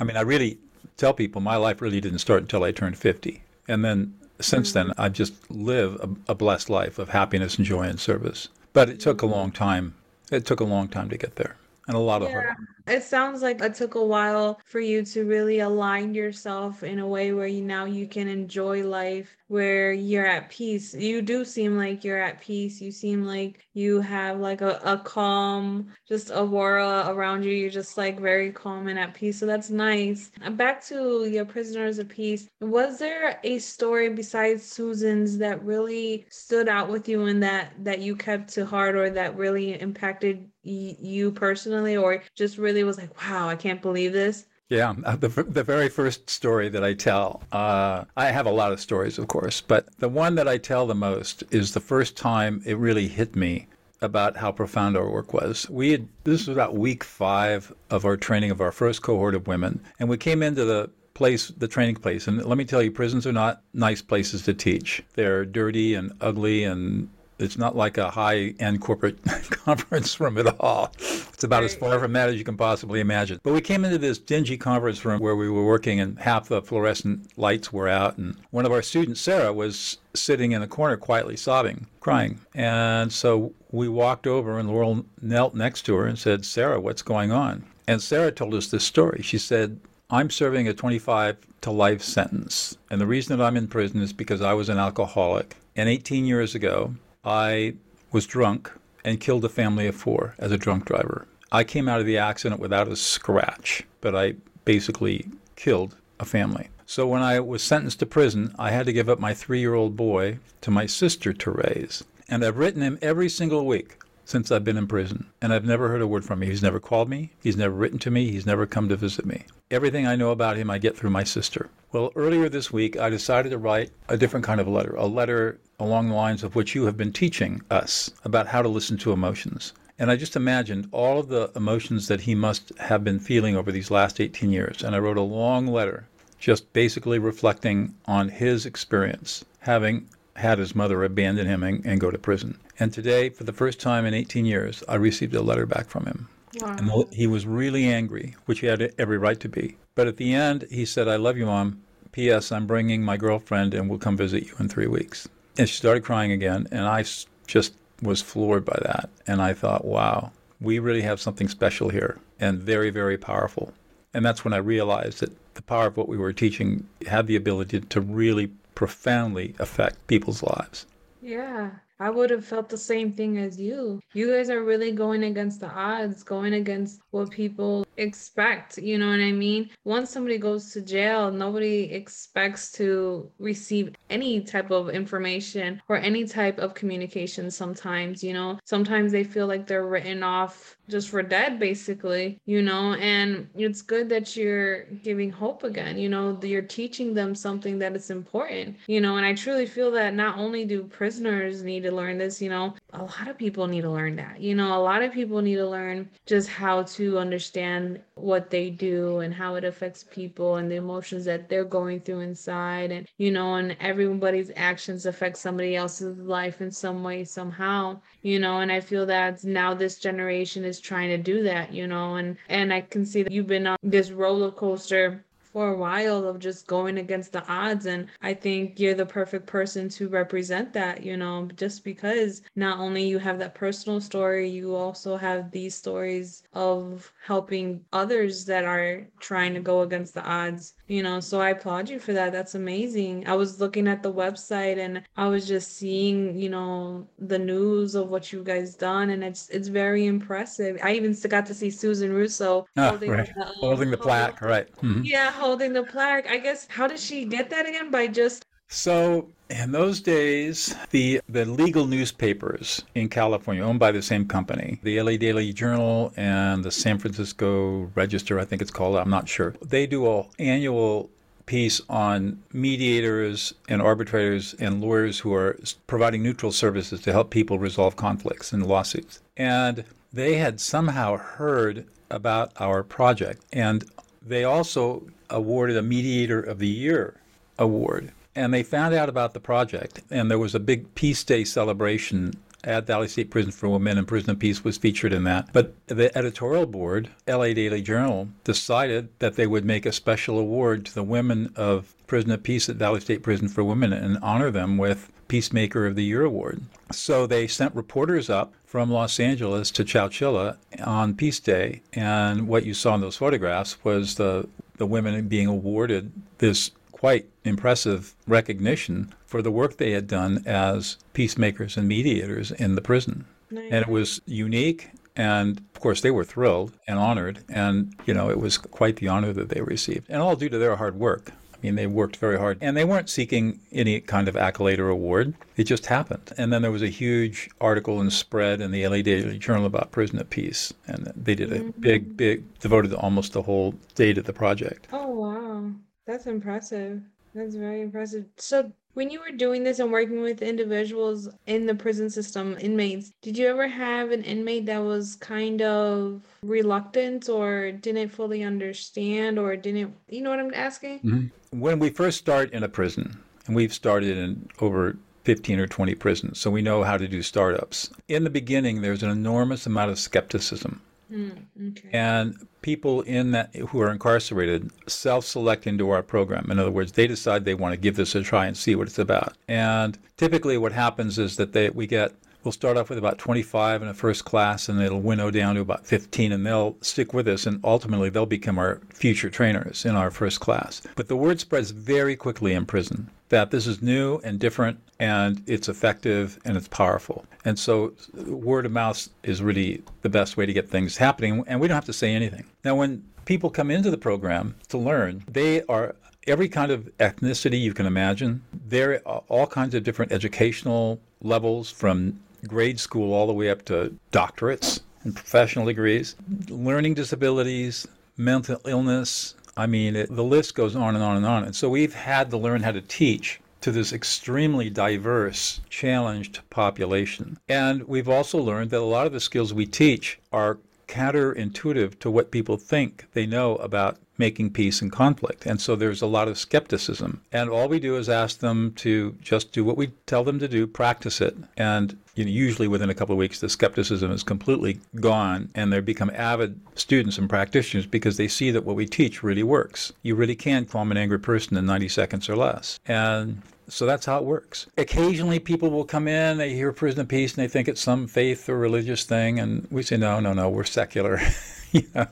I 0.00 0.04
mean, 0.04 0.16
I 0.16 0.22
really 0.22 0.58
tell 0.96 1.14
people 1.14 1.40
my 1.40 1.56
life 1.56 1.80
really 1.80 2.00
didn't 2.00 2.18
start 2.18 2.42
until 2.42 2.64
I 2.64 2.72
turned 2.72 2.98
50. 2.98 3.42
And 3.68 3.84
then 3.84 4.14
since 4.40 4.72
then, 4.72 4.88
mm-hmm. 4.88 5.00
I've 5.00 5.12
just 5.12 5.50
live 5.50 5.94
a, 6.00 6.32
a 6.32 6.34
blessed 6.34 6.70
life 6.70 6.98
of 6.98 7.10
happiness 7.10 7.56
and 7.56 7.66
joy 7.66 7.82
and 7.82 8.00
service. 8.00 8.48
But 8.72 8.88
it 8.88 9.00
took 9.00 9.22
a 9.22 9.26
long 9.26 9.52
time. 9.52 9.94
It 10.32 10.44
took 10.44 10.60
a 10.60 10.64
long 10.64 10.88
time 10.88 11.08
to 11.10 11.16
get 11.16 11.36
there 11.36 11.56
and 11.88 11.96
a 11.96 12.00
lot 12.00 12.22
of 12.22 12.28
yeah. 12.28 12.34
hard 12.34 12.56
it 12.86 13.02
sounds 13.02 13.40
like 13.40 13.62
it 13.62 13.74
took 13.74 13.94
a 13.94 14.04
while 14.04 14.60
for 14.64 14.80
you 14.80 15.04
to 15.04 15.24
really 15.24 15.60
align 15.60 16.14
yourself 16.14 16.82
in 16.82 16.98
a 16.98 17.06
way 17.06 17.32
where 17.32 17.46
you 17.46 17.62
now 17.62 17.86
you 17.86 18.06
can 18.06 18.28
enjoy 18.28 18.86
life 18.86 19.34
where 19.48 19.92
you're 19.92 20.26
at 20.26 20.50
peace. 20.50 20.94
You 20.94 21.22
do 21.22 21.44
seem 21.44 21.78
like 21.78 22.04
you're 22.04 22.20
at 22.20 22.40
peace. 22.40 22.80
You 22.80 22.90
seem 22.90 23.24
like 23.24 23.66
you 23.72 24.00
have 24.00 24.38
like 24.38 24.60
a, 24.60 24.80
a 24.84 24.98
calm, 24.98 25.88
just 26.06 26.30
aura 26.30 27.04
around 27.08 27.44
you. 27.44 27.52
You're 27.52 27.70
just 27.70 27.96
like 27.96 28.20
very 28.20 28.52
calm 28.52 28.88
and 28.88 28.98
at 28.98 29.14
peace. 29.14 29.38
So 29.38 29.46
that's 29.46 29.70
nice. 29.70 30.30
Back 30.52 30.84
to 30.86 31.26
your 31.26 31.44
prisoners 31.44 31.98
of 31.98 32.08
peace. 32.08 32.48
Was 32.60 32.98
there 32.98 33.40
a 33.44 33.58
story 33.58 34.10
besides 34.10 34.62
Susan's 34.62 35.38
that 35.38 35.62
really 35.62 36.26
stood 36.28 36.68
out 36.68 36.90
with 36.90 37.08
you 37.08 37.24
and 37.26 37.42
that 37.42 37.72
that 37.78 38.00
you 38.00 38.16
kept 38.16 38.52
to 38.54 38.66
heart 38.66 38.94
or 38.94 39.08
that 39.10 39.36
really 39.36 39.80
impacted 39.80 40.50
you 40.64 41.30
personally 41.30 41.96
or 41.96 42.22
just 42.34 42.58
really 42.58 42.74
really 42.74 42.84
was 42.84 42.98
like, 42.98 43.22
wow, 43.22 43.48
I 43.48 43.54
can't 43.54 43.80
believe 43.80 44.12
this. 44.12 44.46
Yeah, 44.70 44.94
uh, 45.04 45.14
the, 45.14 45.28
the 45.28 45.62
very 45.62 45.88
first 45.88 46.28
story 46.28 46.68
that 46.70 46.82
I 46.82 46.94
tell, 46.94 47.42
uh, 47.52 48.04
I 48.16 48.30
have 48.30 48.46
a 48.46 48.50
lot 48.50 48.72
of 48.72 48.80
stories, 48.80 49.18
of 49.18 49.28
course, 49.28 49.60
but 49.60 49.86
the 49.98 50.08
one 50.08 50.34
that 50.36 50.48
I 50.48 50.58
tell 50.58 50.86
the 50.86 50.94
most 50.94 51.44
is 51.50 51.72
the 51.72 51.80
first 51.80 52.16
time 52.16 52.62
it 52.64 52.78
really 52.78 53.06
hit 53.06 53.36
me 53.36 53.68
about 54.00 54.36
how 54.36 54.50
profound 54.50 54.96
our 54.96 55.08
work 55.08 55.32
was. 55.32 55.68
We 55.70 55.92
had, 55.92 56.08
this 56.24 56.46
was 56.46 56.56
about 56.56 56.76
week 56.76 57.04
five 57.04 57.72
of 57.90 58.04
our 58.04 58.16
training 58.16 58.50
of 58.50 58.60
our 58.60 58.72
first 58.72 59.02
cohort 59.02 59.34
of 59.34 59.46
women, 59.46 59.80
and 60.00 60.08
we 60.08 60.16
came 60.16 60.42
into 60.42 60.64
the 60.64 60.90
place, 61.12 61.48
the 61.48 61.68
training 61.68 61.96
place, 61.96 62.26
and 62.26 62.42
let 62.44 62.58
me 62.58 62.64
tell 62.64 62.82
you, 62.82 62.90
prisons 62.90 63.26
are 63.26 63.32
not 63.32 63.62
nice 63.74 64.02
places 64.02 64.42
to 64.42 64.54
teach. 64.54 65.04
They're 65.12 65.44
dirty 65.44 65.94
and 65.94 66.12
ugly 66.20 66.64
and 66.64 67.08
it's 67.38 67.58
not 67.58 67.76
like 67.76 67.98
a 67.98 68.10
high 68.10 68.54
end 68.58 68.80
corporate 68.80 69.22
conference 69.50 70.18
room 70.20 70.38
at 70.38 70.58
all. 70.60 70.92
It's 70.98 71.44
about 71.44 71.64
as 71.64 71.74
far 71.74 71.98
from 71.98 72.12
that 72.12 72.28
as 72.28 72.36
you 72.36 72.44
can 72.44 72.56
possibly 72.56 73.00
imagine. 73.00 73.40
But 73.42 73.52
we 73.52 73.60
came 73.60 73.84
into 73.84 73.98
this 73.98 74.18
dingy 74.18 74.56
conference 74.56 75.04
room 75.04 75.20
where 75.20 75.36
we 75.36 75.48
were 75.48 75.66
working, 75.66 76.00
and 76.00 76.18
half 76.18 76.48
the 76.48 76.62
fluorescent 76.62 77.36
lights 77.38 77.72
were 77.72 77.88
out. 77.88 78.18
And 78.18 78.36
one 78.50 78.66
of 78.66 78.72
our 78.72 78.82
students, 78.82 79.20
Sarah, 79.20 79.52
was 79.52 79.98
sitting 80.14 80.52
in 80.52 80.62
a 80.62 80.68
corner 80.68 80.96
quietly 80.96 81.36
sobbing, 81.36 81.86
crying. 82.00 82.40
And 82.54 83.12
so 83.12 83.52
we 83.72 83.88
walked 83.88 84.26
over, 84.26 84.58
and 84.58 84.68
Laurel 84.68 85.04
knelt 85.20 85.54
next 85.54 85.82
to 85.82 85.96
her 85.96 86.06
and 86.06 86.18
said, 86.18 86.44
Sarah, 86.44 86.80
what's 86.80 87.02
going 87.02 87.32
on? 87.32 87.64
And 87.86 88.00
Sarah 88.00 88.32
told 88.32 88.54
us 88.54 88.68
this 88.68 88.84
story. 88.84 89.22
She 89.22 89.38
said, 89.38 89.78
I'm 90.10 90.30
serving 90.30 90.68
a 90.68 90.74
25 90.74 91.36
to 91.62 91.70
life 91.70 92.02
sentence. 92.02 92.76
And 92.90 93.00
the 93.00 93.06
reason 93.06 93.36
that 93.36 93.44
I'm 93.44 93.56
in 93.56 93.66
prison 93.66 94.00
is 94.00 94.12
because 94.12 94.40
I 94.40 94.52
was 94.52 94.68
an 94.68 94.78
alcoholic. 94.78 95.56
And 95.76 95.88
18 95.88 96.24
years 96.24 96.54
ago, 96.54 96.94
I 97.24 97.74
was 98.12 98.26
drunk 98.26 98.70
and 99.04 99.20
killed 99.20 99.44
a 99.44 99.48
family 99.48 99.86
of 99.86 99.94
four 99.94 100.34
as 100.38 100.52
a 100.52 100.58
drunk 100.58 100.84
driver. 100.84 101.26
I 101.50 101.64
came 101.64 101.88
out 101.88 102.00
of 102.00 102.06
the 102.06 102.18
accident 102.18 102.60
without 102.60 102.88
a 102.88 102.96
scratch, 102.96 103.84
but 104.00 104.14
I 104.14 104.34
basically 104.64 105.28
killed 105.56 105.96
a 106.20 106.24
family. 106.24 106.68
So 106.86 107.06
when 107.06 107.22
I 107.22 107.40
was 107.40 107.62
sentenced 107.62 108.00
to 108.00 108.06
prison, 108.06 108.54
I 108.58 108.70
had 108.70 108.86
to 108.86 108.92
give 108.92 109.08
up 109.08 109.18
my 109.18 109.34
three 109.34 109.60
year 109.60 109.74
old 109.74 109.96
boy 109.96 110.38
to 110.60 110.70
my 110.70 110.86
sister 110.86 111.32
to 111.32 111.50
raise. 111.50 112.04
And 112.28 112.44
I've 112.44 112.58
written 112.58 112.82
him 112.82 112.98
every 113.00 113.28
single 113.28 113.66
week 113.66 113.96
since 114.24 114.50
I've 114.50 114.64
been 114.64 114.76
in 114.76 114.86
prison, 114.86 115.26
and 115.42 115.52
I've 115.52 115.64
never 115.64 115.88
heard 115.88 116.00
a 116.00 116.06
word 116.06 116.24
from 116.24 116.42
him. 116.42 116.50
He's 116.50 116.62
never 116.62 116.80
called 116.80 117.08
me, 117.08 117.32
he's 117.42 117.56
never 117.56 117.74
written 117.74 117.98
to 118.00 118.10
me, 118.10 118.30
he's 118.30 118.46
never 118.46 118.66
come 118.66 118.88
to 118.88 118.96
visit 118.96 119.26
me. 119.26 119.44
Everything 119.70 120.06
I 120.06 120.16
know 120.16 120.30
about 120.30 120.56
him, 120.56 120.70
I 120.70 120.78
get 120.78 120.96
through 120.96 121.10
my 121.10 121.24
sister. 121.24 121.68
Well, 121.92 122.12
earlier 122.16 122.48
this 122.48 122.72
week, 122.72 122.96
I 122.96 123.10
decided 123.10 123.50
to 123.50 123.58
write 123.58 123.90
a 124.08 124.16
different 124.16 124.44
kind 124.44 124.60
of 124.60 124.68
letter, 124.68 124.94
a 124.96 125.06
letter 125.06 125.58
along 125.78 126.08
the 126.08 126.14
lines 126.14 126.42
of 126.42 126.54
what 126.54 126.74
you 126.74 126.84
have 126.84 126.96
been 126.96 127.12
teaching 127.12 127.62
us 127.70 128.10
about 128.24 128.48
how 128.48 128.62
to 128.62 128.68
listen 128.68 128.96
to 128.98 129.12
emotions. 129.12 129.72
And 129.98 130.10
I 130.10 130.16
just 130.16 130.34
imagined 130.34 130.88
all 130.90 131.20
of 131.20 131.28
the 131.28 131.52
emotions 131.54 132.08
that 132.08 132.22
he 132.22 132.34
must 132.34 132.72
have 132.78 133.04
been 133.04 133.20
feeling 133.20 133.56
over 133.56 133.70
these 133.70 133.90
last 133.90 134.20
18 134.20 134.50
years. 134.50 134.82
And 134.82 134.94
I 134.94 134.98
wrote 134.98 135.16
a 135.16 135.22
long 135.22 135.66
letter 135.66 136.08
just 136.38 136.72
basically 136.72 137.18
reflecting 137.18 137.94
on 138.06 138.28
his 138.28 138.66
experience, 138.66 139.44
having 139.60 140.08
had 140.36 140.58
his 140.58 140.74
mother 140.74 141.04
abandon 141.04 141.46
him 141.46 141.62
and, 141.62 141.84
and, 141.86 142.00
go 142.00 142.10
to 142.10 142.18
prison. 142.18 142.58
And 142.78 142.92
today, 142.92 143.28
for 143.28 143.44
the 143.44 143.52
first 143.52 143.80
time 143.80 144.04
in 144.04 144.14
18 144.14 144.44
years, 144.44 144.82
I 144.88 144.96
received 144.96 145.34
a 145.34 145.42
letter 145.42 145.66
back 145.66 145.88
from 145.88 146.06
him. 146.06 146.28
Wow. 146.60 146.76
And 146.76 147.14
he 147.14 147.26
was 147.26 147.46
really 147.46 147.86
angry, 147.86 148.34
which 148.46 148.60
he 148.60 148.66
had 148.66 148.94
every 148.98 149.18
right 149.18 149.38
to 149.40 149.48
be. 149.48 149.76
But 149.94 150.08
at 150.08 150.16
the 150.16 150.34
end, 150.34 150.66
he 150.70 150.84
said, 150.84 151.08
I 151.08 151.16
love 151.16 151.36
you, 151.36 151.46
Mom. 151.46 151.80
P.S. 152.12 152.52
I'm 152.52 152.66
bringing 152.66 153.02
my 153.02 153.16
girlfriend 153.16 153.74
and 153.74 153.90
we'll 153.90 153.98
come 153.98 154.16
visit 154.16 154.46
you 154.46 154.54
in 154.60 154.68
three 154.68 154.86
weeks. 154.86 155.28
And 155.58 155.68
she 155.68 155.76
started 155.76 156.04
crying 156.04 156.30
again. 156.30 156.68
And 156.70 156.82
I 156.82 157.04
just 157.46 157.74
was 158.02 158.22
floored 158.22 158.64
by 158.64 158.78
that. 158.82 159.10
And 159.26 159.42
I 159.42 159.52
thought, 159.52 159.84
wow, 159.84 160.30
we 160.60 160.78
really 160.78 161.02
have 161.02 161.20
something 161.20 161.48
special 161.48 161.88
here 161.88 162.18
and 162.38 162.60
very, 162.60 162.90
very 162.90 163.18
powerful. 163.18 163.72
And 164.12 164.24
that's 164.24 164.44
when 164.44 164.54
I 164.54 164.58
realized 164.58 165.20
that 165.20 165.32
the 165.54 165.62
power 165.62 165.86
of 165.86 165.96
what 165.96 166.08
we 166.08 166.16
were 166.16 166.32
teaching 166.32 166.86
had 167.06 167.26
the 167.26 167.36
ability 167.36 167.80
to 167.80 168.00
really 168.00 168.50
profoundly 168.74 169.54
affect 169.58 170.06
people's 170.06 170.42
lives. 170.42 170.86
Yeah. 171.20 171.70
I 172.00 172.10
would 172.10 172.30
have 172.30 172.44
felt 172.44 172.68
the 172.68 172.76
same 172.76 173.12
thing 173.12 173.38
as 173.38 173.60
you. 173.60 174.00
You 174.14 174.32
guys 174.32 174.50
are 174.50 174.64
really 174.64 174.90
going 174.90 175.22
against 175.24 175.60
the 175.60 175.70
odds, 175.70 176.24
going 176.24 176.54
against 176.54 177.00
what 177.12 177.30
people 177.30 177.86
expect. 177.96 178.78
You 178.78 178.98
know 178.98 179.08
what 179.08 179.20
I 179.20 179.32
mean? 179.32 179.70
Once 179.84 180.10
somebody 180.10 180.38
goes 180.38 180.72
to 180.72 180.82
jail, 180.82 181.30
nobody 181.30 181.92
expects 181.92 182.72
to 182.72 183.30
receive 183.38 183.94
any 184.10 184.40
type 184.40 184.70
of 184.70 184.90
information 184.90 185.80
or 185.88 185.96
any 185.96 186.24
type 186.24 186.58
of 186.58 186.74
communication 186.74 187.50
sometimes. 187.50 188.22
You 188.22 188.34
know, 188.34 188.58
sometimes 188.64 189.12
they 189.12 189.24
feel 189.24 189.46
like 189.46 189.66
they're 189.66 189.86
written 189.86 190.22
off 190.22 190.76
just 190.88 191.08
for 191.08 191.22
dead 191.22 191.58
basically 191.58 192.38
you 192.44 192.60
know 192.60 192.94
and 192.94 193.48
it's 193.54 193.80
good 193.82 194.08
that 194.08 194.36
you're 194.36 194.84
giving 195.02 195.30
hope 195.30 195.64
again 195.64 195.96
you 195.96 196.08
know 196.08 196.38
you're 196.42 196.62
teaching 196.62 197.14
them 197.14 197.34
something 197.34 197.78
that 197.78 197.96
is 197.96 198.10
important 198.10 198.76
you 198.86 199.00
know 199.00 199.16
and 199.16 199.24
i 199.24 199.32
truly 199.32 199.66
feel 199.66 199.90
that 199.90 200.14
not 200.14 200.38
only 200.38 200.64
do 200.64 200.84
prisoners 200.84 201.62
need 201.62 201.82
to 201.82 201.90
learn 201.90 202.18
this 202.18 202.40
you 202.40 202.50
know 202.50 202.74
a 202.94 203.02
lot 203.02 203.28
of 203.28 203.36
people 203.36 203.66
need 203.66 203.82
to 203.82 203.90
learn 203.90 204.16
that. 204.16 204.40
You 204.40 204.54
know 204.54 204.76
a 204.76 204.82
lot 204.82 205.02
of 205.02 205.12
people 205.12 205.42
need 205.42 205.56
to 205.56 205.68
learn 205.68 206.08
just 206.26 206.48
how 206.48 206.82
to 206.82 207.18
understand 207.18 208.00
what 208.14 208.50
they 208.50 208.70
do 208.70 209.18
and 209.20 209.34
how 209.34 209.56
it 209.56 209.64
affects 209.64 210.04
people 210.04 210.56
and 210.56 210.70
the 210.70 210.76
emotions 210.76 211.24
that 211.24 211.48
they're 211.48 211.64
going 211.64 212.00
through 212.00 212.20
inside. 212.20 212.92
And 212.92 213.08
you 213.18 213.30
know 213.30 213.54
and 213.54 213.76
everybody's 213.80 214.50
actions 214.56 215.06
affect 215.06 215.36
somebody 215.36 215.76
else's 215.76 216.18
life 216.18 216.60
in 216.60 216.70
some 216.70 217.02
way 217.02 217.24
somehow 217.24 218.00
you 218.22 218.38
know 218.38 218.58
and 218.60 218.70
i 218.72 218.80
feel 218.80 219.06
that 219.06 219.44
now 219.44 219.74
this 219.74 219.98
generation 219.98 220.64
is 220.64 220.80
trying 220.80 221.08
to 221.08 221.18
do 221.18 221.42
that 221.42 221.72
you 221.72 221.86
know 221.86 222.16
and 222.16 222.36
and 222.48 222.72
i 222.72 222.80
can 222.80 223.04
see 223.04 223.22
that 223.22 223.32
you've 223.32 223.46
been 223.46 223.66
on 223.66 223.76
this 223.82 224.10
roller 224.10 224.50
coaster 224.50 225.24
for 225.54 225.70
a 225.70 225.78
while 225.78 226.28
of 226.28 226.38
just 226.40 226.66
going 226.66 226.98
against 226.98 227.32
the 227.32 227.46
odds. 227.50 227.86
And 227.86 228.08
I 228.22 228.34
think 228.34 228.78
you're 228.80 228.94
the 228.94 229.06
perfect 229.06 229.46
person 229.46 229.88
to 229.90 230.08
represent 230.08 230.72
that, 230.74 231.02
you 231.04 231.16
know, 231.16 231.48
just 231.56 231.84
because 231.84 232.42
not 232.56 232.80
only 232.80 233.06
you 233.06 233.18
have 233.20 233.38
that 233.38 233.54
personal 233.54 234.00
story, 234.02 234.50
you 234.50 234.74
also 234.74 235.16
have 235.16 235.50
these 235.52 235.74
stories 235.76 236.42
of 236.52 237.12
helping 237.24 237.84
others 237.92 238.44
that 238.46 238.64
are 238.64 239.06
trying 239.20 239.54
to 239.54 239.60
go 239.60 239.82
against 239.82 240.14
the 240.14 240.24
odds 240.24 240.74
you 240.86 241.02
know 241.02 241.20
so 241.20 241.40
i 241.40 241.50
applaud 241.50 241.88
you 241.88 241.98
for 241.98 242.12
that. 242.12 242.32
That's 242.32 242.54
amazing. 242.54 243.26
I 243.26 243.34
was 243.34 243.60
looking 243.60 243.88
at 243.88 244.02
the 244.02 244.12
website 244.12 244.78
and 244.78 245.02
i 245.16 245.26
was 245.26 245.46
just 245.46 245.76
seeing 245.76 246.36
you 246.38 246.50
know 246.50 247.06
the 247.18 247.38
news 247.38 247.94
of 247.94 248.08
what 248.08 248.32
you 248.32 248.42
guys 248.42 248.74
done 248.74 249.10
and 249.10 249.24
it's 249.24 249.48
it's 249.50 249.68
very 249.68 250.06
impressive. 250.06 250.78
I 250.82 250.92
even 250.92 251.16
got 251.28 251.46
to 251.46 251.54
see 251.54 251.70
susan 251.70 252.12
russo 252.12 252.66
oh, 252.76 252.88
holding, 252.88 253.10
right. 253.10 253.34
the, 253.34 253.46
um, 253.46 253.52
holding 253.56 253.90
the 253.90 253.98
plaque 253.98 254.40
right. 254.40 254.70
Mm-hmm. 254.76 255.02
yeah 255.04 255.30
holding 255.30 255.72
the 255.72 255.84
plaque. 255.84 256.28
I 256.28 256.38
guess 256.38 256.66
how 256.68 256.86
did 256.86 257.00
she 257.00 257.24
get 257.24 257.50
that 257.50 257.66
again? 257.66 257.90
By 257.90 258.06
just 258.06 258.44
so 258.74 259.28
in 259.50 259.72
those 259.72 260.00
days, 260.00 260.74
the 260.90 261.20
the 261.28 261.44
legal 261.44 261.86
newspapers 261.86 262.82
in 262.94 263.08
California, 263.08 263.62
owned 263.62 263.78
by 263.78 263.92
the 263.92 264.02
same 264.02 264.26
company, 264.26 264.80
the 264.82 265.00
LA 265.00 265.16
Daily 265.16 265.52
Journal 265.52 266.12
and 266.16 266.64
the 266.64 266.70
San 266.70 266.98
Francisco 266.98 267.90
Register, 267.94 268.38
I 268.40 268.44
think 268.44 268.62
it's 268.62 268.70
called, 268.70 268.96
I'm 268.96 269.10
not 269.10 269.28
sure. 269.28 269.54
They 269.62 269.86
do 269.86 270.10
an 270.10 270.24
annual 270.38 271.10
piece 271.46 271.80
on 271.88 272.42
mediators 272.52 273.54
and 273.68 273.80
arbitrators 273.80 274.54
and 274.54 274.80
lawyers 274.80 275.20
who 275.20 275.32
are 275.34 275.58
providing 275.86 276.22
neutral 276.22 276.52
services 276.52 277.00
to 277.02 277.12
help 277.12 277.30
people 277.30 277.58
resolve 277.58 277.96
conflicts 277.96 278.52
and 278.52 278.66
lawsuits. 278.66 279.20
And 279.36 279.84
they 280.12 280.36
had 280.36 280.58
somehow 280.58 281.16
heard 281.16 281.86
about 282.10 282.52
our 282.58 282.82
project 282.82 283.42
and 283.52 283.84
they 284.26 284.42
also 284.42 285.02
awarded 285.28 285.76
a 285.76 285.82
mediator 285.82 286.40
of 286.40 286.58
the 286.58 286.68
year 286.68 287.14
award 287.58 288.10
and 288.36 288.52
they 288.52 288.62
found 288.62 288.94
out 288.94 289.08
about 289.08 289.34
the 289.34 289.40
project, 289.40 290.02
and 290.10 290.30
there 290.30 290.38
was 290.38 290.54
a 290.54 290.60
big 290.60 290.94
Peace 290.94 291.22
Day 291.24 291.44
celebration 291.44 292.34
at 292.64 292.86
Valley 292.86 293.08
State 293.08 293.30
Prison 293.30 293.52
for 293.52 293.68
Women, 293.68 293.98
and 293.98 294.08
Prison 294.08 294.30
of 294.30 294.38
Peace 294.38 294.64
was 294.64 294.78
featured 294.78 295.12
in 295.12 295.24
that. 295.24 295.52
But 295.52 295.74
the 295.86 296.16
editorial 296.16 296.66
board, 296.66 297.10
LA 297.28 297.52
Daily 297.52 297.82
Journal, 297.82 298.28
decided 298.42 299.08
that 299.18 299.36
they 299.36 299.46
would 299.46 299.64
make 299.64 299.86
a 299.86 299.92
special 299.92 300.38
award 300.38 300.86
to 300.86 300.94
the 300.94 301.02
women 301.02 301.52
of 301.56 301.94
Prison 302.06 302.30
of 302.30 302.42
Peace 302.42 302.68
at 302.68 302.76
Valley 302.76 303.00
State 303.00 303.22
Prison 303.22 303.48
for 303.48 303.62
Women 303.62 303.92
and 303.92 304.18
honor 304.22 304.50
them 304.50 304.78
with 304.78 305.10
Peacemaker 305.28 305.86
of 305.86 305.94
the 305.94 306.04
Year 306.04 306.24
award. 306.24 306.62
So 306.90 307.26
they 307.26 307.46
sent 307.46 307.74
reporters 307.74 308.28
up 308.28 308.54
from 308.64 308.90
Los 308.90 309.20
Angeles 309.20 309.70
to 309.72 309.84
Chowchilla 309.84 310.56
on 310.84 311.14
Peace 311.14 311.40
Day, 311.40 311.82
and 311.92 312.48
what 312.48 312.64
you 312.64 312.74
saw 312.74 312.94
in 312.94 313.00
those 313.00 313.16
photographs 313.16 313.82
was 313.84 314.16
the 314.16 314.48
the 314.76 314.86
women 314.86 315.28
being 315.28 315.46
awarded 315.46 316.10
this 316.38 316.72
quite 317.04 317.28
impressive 317.44 318.14
recognition 318.26 319.12
for 319.26 319.42
the 319.42 319.50
work 319.50 319.76
they 319.76 319.90
had 319.90 320.06
done 320.06 320.42
as 320.46 320.96
peacemakers 321.12 321.76
and 321.76 321.86
mediators 321.86 322.50
in 322.50 322.76
the 322.76 322.80
prison. 322.80 323.26
Nice. 323.50 323.70
And 323.70 323.82
it 323.82 323.90
was 323.90 324.22
unique. 324.24 324.88
And 325.14 325.58
of 325.74 325.80
course, 325.82 326.00
they 326.00 326.10
were 326.10 326.24
thrilled 326.24 326.72
and 326.88 326.98
honored. 326.98 327.44
And, 327.50 327.94
you 328.06 328.14
know, 328.14 328.30
it 328.30 328.40
was 328.40 328.56
quite 328.56 328.96
the 328.96 329.08
honor 329.08 329.34
that 329.34 329.50
they 329.50 329.60
received. 329.60 330.06
And 330.08 330.22
all 330.22 330.34
due 330.34 330.48
to 330.48 330.56
their 330.56 330.76
hard 330.76 330.98
work. 330.98 331.32
I 331.52 331.58
mean, 331.60 331.74
they 331.74 331.86
worked 331.86 332.16
very 332.16 332.38
hard. 332.38 332.56
And 332.62 332.74
they 332.74 332.86
weren't 332.86 333.10
seeking 333.10 333.60
any 333.70 334.00
kind 334.00 334.26
of 334.26 334.34
accolade 334.34 334.80
or 334.80 334.88
award. 334.88 335.34
It 335.58 335.64
just 335.64 335.84
happened. 335.84 336.32
And 336.38 336.50
then 336.50 336.62
there 336.62 336.72
was 336.72 336.80
a 336.80 336.88
huge 336.88 337.50
article 337.60 338.00
and 338.00 338.10
spread 338.10 338.62
in 338.62 338.70
the 338.70 338.88
LA 338.88 339.02
Daily 339.02 339.36
Journal 339.36 339.66
about 339.66 339.92
Prison 339.92 340.18
of 340.20 340.30
Peace. 340.30 340.72
And 340.86 341.12
they 341.14 341.34
did 341.34 341.52
a 341.52 341.58
mm-hmm. 341.58 341.80
big, 341.82 342.16
big, 342.16 342.58
devoted 342.60 342.94
almost 342.94 343.34
the 343.34 343.42
whole 343.42 343.74
day 343.94 344.14
to 344.14 344.22
the 344.22 344.32
project. 344.32 344.88
Oh, 344.90 345.10
wow. 345.10 345.72
That's 346.06 346.26
impressive. 346.26 347.02
That's 347.34 347.54
very 347.54 347.80
impressive. 347.80 348.26
So, 348.36 348.70
when 348.94 349.10
you 349.10 349.20
were 349.20 349.36
doing 349.36 349.64
this 349.64 349.80
and 349.80 349.90
working 349.90 350.20
with 350.20 350.40
individuals 350.40 351.28
in 351.46 351.66
the 351.66 351.74
prison 351.74 352.08
system, 352.08 352.56
inmates, 352.60 353.10
did 353.22 353.36
you 353.36 353.48
ever 353.48 353.66
have 353.66 354.12
an 354.12 354.22
inmate 354.22 354.66
that 354.66 354.78
was 354.78 355.16
kind 355.16 355.60
of 355.62 356.22
reluctant 356.44 357.28
or 357.28 357.72
didn't 357.72 358.10
fully 358.10 358.44
understand 358.44 359.36
or 359.36 359.56
didn't, 359.56 359.96
you 360.08 360.22
know 360.22 360.30
what 360.30 360.38
I'm 360.38 360.54
asking? 360.54 361.00
Mm-hmm. 361.00 361.58
When 361.58 361.80
we 361.80 361.90
first 361.90 362.18
start 362.18 362.52
in 362.52 362.62
a 362.62 362.68
prison, 362.68 363.18
and 363.46 363.56
we've 363.56 363.74
started 363.74 364.16
in 364.16 364.48
over 364.60 364.96
15 365.24 365.58
or 365.58 365.66
20 365.66 365.94
prisons, 365.96 366.40
so 366.40 366.50
we 366.50 366.62
know 366.62 366.84
how 366.84 366.96
to 366.96 367.08
do 367.08 367.20
startups. 367.20 367.90
In 368.06 368.22
the 368.22 368.30
beginning, 368.30 368.80
there's 368.80 369.02
an 369.02 369.10
enormous 369.10 369.66
amount 369.66 369.90
of 369.90 369.98
skepticism. 369.98 370.80
Mm, 371.10 371.44
okay. 371.70 371.88
And 371.92 372.46
people 372.62 373.02
in 373.02 373.32
that 373.32 373.54
who 373.54 373.80
are 373.80 373.90
incarcerated 373.90 374.70
self-select 374.86 375.66
into 375.66 375.90
our 375.90 376.02
program. 376.02 376.50
In 376.50 376.58
other 376.58 376.70
words, 376.70 376.92
they 376.92 377.06
decide 377.06 377.44
they 377.44 377.54
want 377.54 377.72
to 377.72 377.76
give 377.76 377.96
this 377.96 378.14
a 378.14 378.22
try 378.22 378.46
and 378.46 378.56
see 378.56 378.74
what 378.74 378.88
it's 378.88 378.98
about. 378.98 379.36
And 379.48 379.98
typically, 380.16 380.58
what 380.58 380.72
happens 380.72 381.18
is 381.18 381.36
that 381.36 381.52
they 381.52 381.70
we 381.70 381.86
get 381.86 382.14
we'll 382.44 382.52
start 382.52 382.76
off 382.76 382.90
with 382.90 382.98
about 382.98 383.18
25 383.18 383.82
in 383.82 383.88
a 383.88 383.94
first 383.94 384.24
class 384.24 384.68
and 384.68 384.80
it'll 384.80 385.00
winnow 385.00 385.30
down 385.30 385.54
to 385.54 385.62
about 385.62 385.86
15 385.86 386.30
and 386.32 386.46
they'll 386.46 386.76
stick 386.82 387.14
with 387.14 387.26
us 387.26 387.46
and 387.46 387.58
ultimately 387.64 388.10
they'll 388.10 388.26
become 388.26 388.58
our 388.58 388.80
future 388.90 389.30
trainers 389.30 389.84
in 389.84 389.94
our 389.94 390.10
first 390.10 390.40
class 390.40 390.82
but 390.94 391.08
the 391.08 391.16
word 391.16 391.40
spreads 391.40 391.70
very 391.70 392.14
quickly 392.14 392.52
in 392.52 392.66
prison 392.66 393.10
that 393.30 393.50
this 393.50 393.66
is 393.66 393.80
new 393.80 394.20
and 394.24 394.38
different 394.38 394.78
and 394.98 395.42
it's 395.46 395.68
effective 395.68 396.38
and 396.44 396.56
it's 396.56 396.68
powerful. 396.68 397.24
And 397.44 397.58
so 397.58 397.92
word 398.26 398.66
of 398.66 398.72
mouth 398.72 399.08
is 399.22 399.42
really 399.42 399.82
the 400.02 400.08
best 400.08 400.36
way 400.36 400.46
to 400.46 400.52
get 400.52 400.68
things 400.68 400.96
happening 400.96 401.44
and 401.46 401.60
we 401.60 401.68
don't 401.68 401.74
have 401.74 401.84
to 401.86 401.92
say 401.92 402.14
anything. 402.14 402.44
Now 402.64 402.74
when 402.74 403.04
people 403.24 403.50
come 403.50 403.70
into 403.70 403.90
the 403.90 403.98
program 403.98 404.54
to 404.68 404.78
learn, 404.78 405.24
they 405.28 405.62
are 405.64 405.96
every 406.26 406.48
kind 406.48 406.70
of 406.70 406.90
ethnicity 406.98 407.60
you 407.60 407.74
can 407.74 407.86
imagine. 407.86 408.42
There 408.68 409.02
are 409.06 409.22
all 409.28 409.46
kinds 409.46 409.74
of 409.74 409.84
different 409.84 410.12
educational 410.12 411.00
levels 411.20 411.70
from 411.70 412.20
grade 412.46 412.78
school 412.78 413.12
all 413.12 413.26
the 413.26 413.32
way 413.32 413.50
up 413.50 413.64
to 413.66 413.94
doctorates 414.12 414.80
and 415.02 415.14
professional 415.14 415.66
degrees, 415.66 416.16
learning 416.48 416.94
disabilities, 416.94 417.86
mental 418.16 418.60
illness, 418.64 419.34
I 419.56 419.66
mean, 419.66 419.96
it, 419.96 420.14
the 420.14 420.24
list 420.24 420.54
goes 420.54 420.74
on 420.74 420.94
and 420.94 421.04
on 421.04 421.16
and 421.16 421.26
on. 421.26 421.44
And 421.44 421.54
so 421.54 421.68
we've 421.68 421.94
had 421.94 422.30
to 422.30 422.36
learn 422.36 422.62
how 422.62 422.72
to 422.72 422.80
teach 422.80 423.40
to 423.64 423.72
this 423.72 423.94
extremely 423.94 424.68
diverse, 424.68 425.62
challenged 425.70 426.38
population. 426.50 427.38
And 427.48 427.82
we've 427.84 428.10
also 428.10 428.38
learned 428.38 428.68
that 428.68 428.80
a 428.80 428.84
lot 428.84 429.06
of 429.06 429.14
the 429.14 429.20
skills 429.20 429.54
we 429.54 429.64
teach 429.64 430.18
are 430.30 430.58
counterintuitive 430.86 431.98
to 432.00 432.10
what 432.10 432.30
people 432.30 432.58
think 432.58 433.06
they 433.14 433.24
know 433.24 433.56
about 433.56 433.96
making 434.18 434.50
peace 434.50 434.82
and 434.82 434.92
conflict. 434.92 435.46
And 435.46 435.58
so 435.62 435.76
there's 435.76 436.02
a 436.02 436.06
lot 436.06 436.28
of 436.28 436.36
skepticism. 436.38 437.22
And 437.32 437.48
all 437.48 437.66
we 437.66 437.80
do 437.80 437.96
is 437.96 438.10
ask 438.10 438.40
them 438.40 438.72
to 438.76 439.16
just 439.22 439.52
do 439.52 439.64
what 439.64 439.78
we 439.78 439.92
tell 440.04 440.24
them 440.24 440.38
to 440.40 440.46
do, 440.46 440.66
practice 440.66 441.22
it. 441.22 441.34
And 441.56 441.96
you 442.14 442.26
know, 442.26 442.30
usually 442.30 442.68
within 442.68 442.90
a 442.90 442.94
couple 442.94 443.14
of 443.14 443.18
weeks, 443.18 443.40
the 443.40 443.48
skepticism 443.48 444.10
is 444.10 444.22
completely 444.22 444.78
gone 445.00 445.48
and 445.54 445.72
they 445.72 445.80
become 445.80 446.10
avid 446.14 446.60
students 446.74 447.16
and 447.16 447.30
practitioners 447.30 447.86
because 447.86 448.18
they 448.18 448.28
see 448.28 448.50
that 448.50 448.64
what 448.64 448.76
we 448.76 448.84
teach 448.84 449.22
really 449.22 449.42
works. 449.42 449.90
You 450.02 450.14
really 450.16 450.36
can 450.36 450.66
calm 450.66 450.90
an 450.90 450.98
angry 450.98 451.18
person 451.18 451.56
in 451.56 451.64
90 451.64 451.88
seconds 451.88 452.28
or 452.28 452.36
less. 452.36 452.78
And 452.86 453.42
so 453.68 453.86
that's 453.86 454.06
how 454.06 454.18
it 454.18 454.24
works. 454.24 454.66
Occasionally, 454.76 455.38
people 455.38 455.70
will 455.70 455.84
come 455.84 456.08
in, 456.08 456.38
they 456.38 456.54
hear 456.54 456.72
prison 456.72 457.00
of 457.00 457.08
peace, 457.08 457.34
and 457.34 457.42
they 457.42 457.48
think 457.48 457.68
it's 457.68 457.80
some 457.80 458.06
faith 458.06 458.48
or 458.48 458.58
religious 458.58 459.04
thing, 459.04 459.38
and 459.38 459.66
we 459.70 459.82
say, 459.82 459.96
no, 459.96 460.20
no, 460.20 460.32
no, 460.32 460.48
we're 460.48 460.64
secular. 460.64 461.20
you 461.72 461.82
know? 461.94 462.06